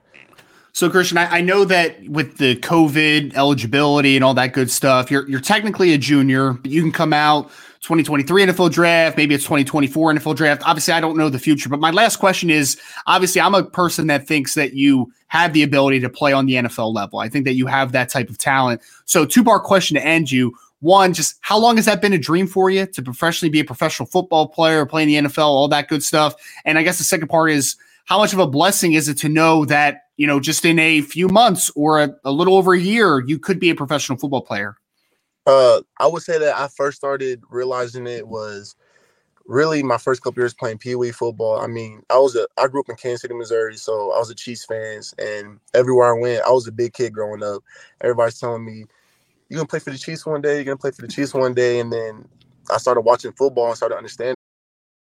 So, 0.73 0.89
Khristian, 0.89 1.17
I, 1.17 1.37
I, 1.37 1.41
know 1.41 1.65
that 1.65 2.07
with 2.07 2.37
the 2.37 2.55
COVID 2.57 3.33
eligibility 3.33 4.15
and 4.15 4.23
all 4.23 4.35
that 4.35 4.53
good 4.53 4.69
stuff, 4.69 5.09
you're 5.09 5.27
you're 5.27 5.39
technically 5.39 5.93
a 5.93 5.97
junior, 5.97 6.53
but 6.53 6.69
you 6.69 6.81
can 6.81 6.91
come 6.91 7.13
out 7.13 7.49
2023 7.81 8.47
NFL 8.47 8.71
draft, 8.71 9.17
maybe 9.17 9.33
it's 9.33 9.43
2024 9.43 10.15
NFL 10.15 10.35
draft. 10.35 10.61
Obviously, 10.65 10.93
I 10.93 10.99
don't 10.99 11.17
know 11.17 11.29
the 11.29 11.39
future, 11.39 11.69
but 11.69 11.79
my 11.79 11.91
last 11.91 12.17
question 12.17 12.49
is 12.49 12.79
obviously, 13.05 13.39
I'm 13.39 13.55
a 13.55 13.63
person 13.63 14.07
that 14.07 14.27
thinks 14.27 14.55
that 14.55 14.73
you 14.73 15.11
have 15.27 15.53
the 15.53 15.63
ability 15.63 15.99
to 16.01 16.09
play 16.09 16.33
on 16.33 16.45
the 16.47 16.53
NFL 16.53 16.93
level. 16.93 17.19
I 17.19 17.29
think 17.29 17.45
that 17.45 17.53
you 17.53 17.65
have 17.67 17.91
that 17.93 18.09
type 18.09 18.29
of 18.29 18.37
talent. 18.37 18.81
So, 19.05 19.25
two 19.25 19.43
part 19.43 19.63
question 19.63 19.95
to 19.95 20.05
end 20.05 20.31
you 20.31 20.53
one, 20.79 21.13
just 21.13 21.37
how 21.41 21.57
long 21.57 21.77
has 21.77 21.85
that 21.85 22.01
been 22.01 22.13
a 22.13 22.17
dream 22.17 22.47
for 22.47 22.69
you 22.69 22.85
to 22.85 23.01
professionally 23.01 23.49
be 23.49 23.59
a 23.59 23.65
professional 23.65 24.07
football 24.07 24.47
player, 24.47 24.85
play 24.85 25.03
in 25.03 25.07
the 25.07 25.29
NFL, 25.29 25.45
all 25.45 25.67
that 25.69 25.87
good 25.87 26.03
stuff? 26.03 26.35
And 26.65 26.77
I 26.77 26.83
guess 26.83 26.97
the 26.97 27.03
second 27.03 27.27
part 27.29 27.51
is 27.51 27.75
how 28.05 28.17
much 28.17 28.33
of 28.33 28.39
a 28.39 28.47
blessing 28.47 28.93
is 28.93 29.09
it 29.09 29.17
to 29.19 29.29
know 29.29 29.65
that, 29.65 30.03
you 30.17 30.27
know, 30.27 30.39
just 30.39 30.65
in 30.65 30.79
a 30.79 31.01
few 31.01 31.27
months 31.27 31.71
or 31.75 32.01
a, 32.01 32.15
a 32.23 32.31
little 32.31 32.55
over 32.55 32.73
a 32.73 32.79
year, 32.79 33.23
you 33.25 33.39
could 33.39 33.59
be 33.59 33.69
a 33.69 33.75
professional 33.75 34.17
football 34.17 34.41
player? 34.41 34.77
Uh, 35.45 35.81
I 35.99 36.07
would 36.07 36.23
say 36.23 36.37
that 36.37 36.57
I 36.57 36.67
first 36.67 36.97
started 36.97 37.41
realizing 37.49 38.05
it 38.05 38.27
was 38.27 38.75
really 39.47 39.81
my 39.81 39.97
first 39.97 40.21
couple 40.21 40.41
years 40.41 40.53
playing 40.53 40.77
Pee 40.77 40.95
Wee 40.95 41.11
football. 41.11 41.59
I 41.59 41.67
mean, 41.67 42.03
I 42.09 42.17
was 42.17 42.35
a 42.35 42.47
I 42.57 42.67
grew 42.67 42.81
up 42.81 42.89
in 42.89 42.95
Kansas 42.97 43.21
City, 43.21 43.33
Missouri, 43.33 43.77
so 43.77 44.11
I 44.11 44.19
was 44.19 44.29
a 44.29 44.35
Chiefs 44.35 44.65
fans, 44.65 45.13
and 45.17 45.59
everywhere 45.73 46.15
I 46.15 46.19
went, 46.19 46.43
I 46.43 46.51
was 46.51 46.67
a 46.67 46.71
big 46.71 46.93
kid 46.93 47.13
growing 47.13 47.43
up. 47.43 47.63
Everybody's 48.01 48.39
telling 48.39 48.65
me, 48.65 48.85
you're 49.49 49.57
gonna 49.57 49.67
play 49.67 49.79
for 49.79 49.91
the 49.91 49.97
Chiefs 49.97 50.25
one 50.25 50.41
day, 50.41 50.55
you're 50.55 50.65
gonna 50.65 50.77
play 50.77 50.91
for 50.91 51.01
the 51.01 51.07
Chiefs 51.07 51.33
one 51.33 51.53
day, 51.53 51.79
and 51.79 51.91
then 51.91 52.27
I 52.71 52.77
started 52.77 53.01
watching 53.01 53.31
football 53.31 53.67
and 53.67 53.77
started 53.77 53.95
understanding. 53.95 54.35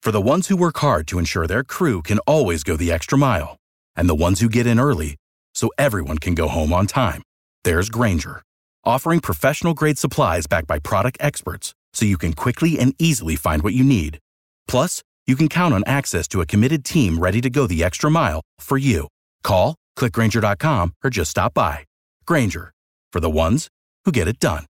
For 0.01 0.11
the 0.11 0.21
ones 0.21 0.47
who 0.47 0.55
work 0.55 0.77
hard 0.77 1.07
to 1.07 1.19
ensure 1.19 1.47
their 1.47 1.63
crew 1.63 2.01
can 2.01 2.19
always 2.19 2.63
go 2.63 2.75
the 2.77 2.91
extra 2.91 3.17
mile, 3.17 3.57
and 3.95 4.07
the 4.07 4.15
ones 4.15 4.39
who 4.39 4.49
get 4.49 4.67
in 4.67 4.79
early 4.79 5.15
so 5.53 5.71
everyone 5.77 6.19
can 6.19 6.35
go 6.35 6.47
home 6.47 6.71
on 6.73 6.85
time, 6.85 7.23
there's 7.63 7.89
Grainger, 7.89 8.41
offering 8.83 9.19
professional 9.19 9.73
grade 9.73 9.97
supplies 9.97 10.45
backed 10.47 10.67
by 10.67 10.79
product 10.79 11.17
experts, 11.19 11.73
so 11.93 12.05
you 12.05 12.17
can 12.17 12.33
quickly 12.33 12.77
and 12.77 12.93
easily 12.99 13.35
find 13.35 13.63
what 13.63 13.73
you 13.73 13.83
need. 13.83 14.19
Plus, 14.67 15.01
you 15.25 15.35
can 15.35 15.49
count 15.49 15.73
on 15.73 15.83
access 15.87 16.27
to 16.27 16.41
a 16.41 16.45
committed 16.45 16.85
team 16.85 17.17
ready 17.17 17.41
to 17.41 17.49
go 17.49 17.65
the 17.65 17.83
extra 17.83 18.11
mile 18.11 18.41
for 18.59 18.77
you. 18.77 19.07
Call, 19.43 19.75
clickgrainger.com, 19.97 20.93
or 21.03 21.09
just 21.09 21.31
stop 21.31 21.55
by. 21.55 21.83
Grainger, 22.27 22.71
for 23.11 23.19
the 23.19 23.29
ones 23.29 23.69
who 24.05 24.11
get 24.11 24.27
it 24.27 24.39
done. 24.39 24.65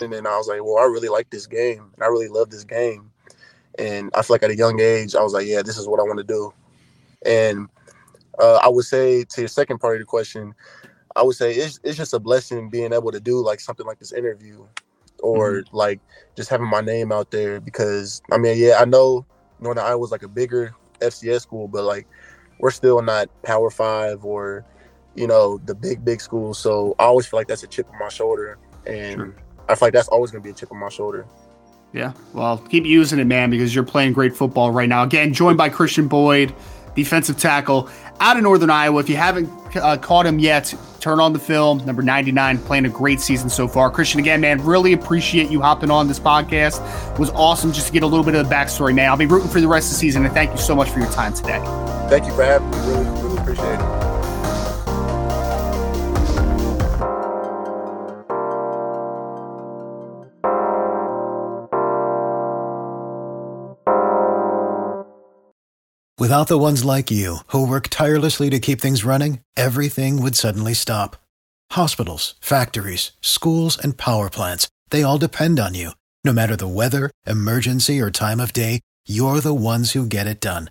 And 0.00 0.12
then 0.12 0.26
I 0.26 0.36
was 0.36 0.48
like, 0.48 0.62
well, 0.62 0.78
I 0.78 0.84
really 0.84 1.08
like 1.08 1.30
this 1.30 1.46
game 1.46 1.90
and 1.94 2.02
I 2.02 2.08
really 2.08 2.28
love 2.28 2.50
this 2.50 2.64
game. 2.64 3.10
And 3.78 4.10
I 4.14 4.22
feel 4.22 4.34
like 4.34 4.42
at 4.42 4.50
a 4.50 4.56
young 4.56 4.80
age, 4.80 5.14
I 5.14 5.22
was 5.22 5.32
like, 5.32 5.46
yeah, 5.46 5.62
this 5.62 5.78
is 5.78 5.86
what 5.86 6.00
I 6.00 6.02
want 6.02 6.18
to 6.18 6.24
do. 6.24 6.52
And 7.24 7.68
uh, 8.38 8.56
I 8.62 8.68
would 8.68 8.84
say 8.84 9.24
to 9.24 9.40
your 9.42 9.48
second 9.48 9.78
part 9.78 9.96
of 9.96 10.00
the 10.00 10.06
question, 10.06 10.54
I 11.14 11.22
would 11.22 11.36
say 11.36 11.54
it's, 11.54 11.80
it's 11.82 11.96
just 11.96 12.12
a 12.12 12.18
blessing 12.18 12.68
being 12.68 12.92
able 12.92 13.10
to 13.12 13.20
do 13.20 13.42
like 13.42 13.60
something 13.60 13.86
like 13.86 13.98
this 13.98 14.12
interview 14.12 14.66
or 15.22 15.52
mm-hmm. 15.52 15.76
like 15.76 16.00
just 16.36 16.50
having 16.50 16.68
my 16.68 16.82
name 16.82 17.10
out 17.10 17.30
there 17.30 17.60
because 17.60 18.20
I 18.30 18.38
mean, 18.38 18.58
yeah, 18.58 18.76
I 18.78 18.84
know 18.84 19.24
Northern 19.60 19.84
Iowa 19.84 19.98
was 19.98 20.10
like 20.10 20.22
a 20.22 20.28
bigger 20.28 20.74
FCS 21.00 21.42
school, 21.42 21.68
but 21.68 21.84
like 21.84 22.06
we're 22.58 22.70
still 22.70 23.02
not 23.02 23.28
Power 23.42 23.70
Five 23.70 24.24
or 24.24 24.64
you 25.14 25.26
know 25.26 25.58
the 25.58 25.74
big 25.74 26.04
big 26.04 26.20
schools. 26.20 26.58
So 26.58 26.94
I 26.98 27.04
always 27.04 27.26
feel 27.26 27.40
like 27.40 27.48
that's 27.48 27.62
a 27.62 27.66
chip 27.66 27.88
on 27.92 27.98
my 27.98 28.08
shoulder, 28.08 28.58
and 28.86 29.16
sure. 29.16 29.34
I 29.68 29.74
feel 29.74 29.86
like 29.86 29.94
that's 29.94 30.08
always 30.08 30.30
going 30.30 30.42
to 30.42 30.46
be 30.46 30.50
a 30.50 30.54
chip 30.54 30.70
on 30.70 30.78
my 30.78 30.88
shoulder. 30.88 31.26
Yeah, 31.92 32.12
well, 32.34 32.58
keep 32.58 32.84
using 32.84 33.18
it, 33.18 33.26
man, 33.26 33.48
because 33.50 33.74
you're 33.74 33.84
playing 33.84 34.12
great 34.12 34.36
football 34.36 34.70
right 34.70 34.88
now. 34.88 35.02
Again, 35.02 35.32
joined 35.32 35.56
by 35.56 35.70
Khristian 35.70 36.08
Boyd, 36.08 36.54
defensive 36.94 37.38
tackle 37.38 37.88
out 38.20 38.36
of 38.36 38.42
Northern 38.42 38.70
Iowa. 38.70 39.00
If 39.00 39.08
you 39.08 39.16
haven't 39.16 39.48
uh, 39.76 39.96
caught 39.96 40.26
him 40.26 40.38
yet, 40.38 40.74
turn 41.00 41.20
on 41.20 41.32
the 41.32 41.38
film. 41.38 41.84
Number 41.86 42.02
99, 42.02 42.58
playing 42.58 42.84
a 42.84 42.90
great 42.90 43.20
season 43.20 43.48
so 43.48 43.66
far. 43.66 43.90
Khristian, 43.90 44.18
again, 44.18 44.40
man, 44.40 44.62
really 44.64 44.92
appreciate 44.92 45.50
you 45.50 45.62
hopping 45.62 45.90
on 45.90 46.08
this 46.08 46.20
podcast. 46.20 46.82
It 47.14 47.18
was 47.18 47.30
awesome 47.30 47.72
just 47.72 47.86
to 47.86 47.92
get 47.92 48.02
a 48.02 48.06
little 48.06 48.24
bit 48.24 48.34
of 48.34 48.46
the 48.46 48.54
backstory, 48.54 48.94
man. 48.94 49.08
I'll 49.08 49.16
be 49.16 49.26
rooting 49.26 49.48
for 49.48 49.60
the 49.60 49.68
rest 49.68 49.86
of 49.86 49.92
the 49.92 49.98
season, 49.98 50.24
and 50.24 50.34
thank 50.34 50.50
you 50.50 50.58
so 50.58 50.74
much 50.74 50.90
for 50.90 50.98
your 50.98 51.10
time 51.12 51.32
today. 51.32 51.62
Thank 52.08 52.26
you 52.26 52.34
for 52.34 52.44
having 52.44 52.70
me. 52.70 52.78
Really, 52.78 53.22
really 53.22 53.38
appreciate 53.38 53.80
it. 53.80 54.06
Without 66.18 66.48
the 66.48 66.58
ones 66.58 66.84
like 66.84 67.10
you, 67.10 67.38
who 67.48 67.68
work 67.68 67.88
tirelessly 67.88 68.50
to 68.50 68.58
keep 68.58 68.80
things 68.80 69.04
running, 69.04 69.40
everything 69.56 70.20
would 70.22 70.34
suddenly 70.34 70.74
stop. 70.74 71.16
Hospitals, 71.72 72.34
factories, 72.40 73.12
schools, 73.20 73.76
and 73.78 73.96
power 73.96 74.30
plants, 74.30 74.68
they 74.90 75.02
all 75.02 75.18
depend 75.18 75.60
on 75.60 75.74
you. 75.74 75.90
No 76.24 76.32
matter 76.32 76.56
the 76.56 76.66
weather, 76.66 77.10
emergency, 77.26 78.00
or 78.00 78.10
time 78.10 78.40
of 78.40 78.52
day, 78.52 78.80
you're 79.06 79.40
the 79.40 79.54
ones 79.54 79.92
who 79.92 80.06
get 80.06 80.26
it 80.26 80.40
done. 80.40 80.70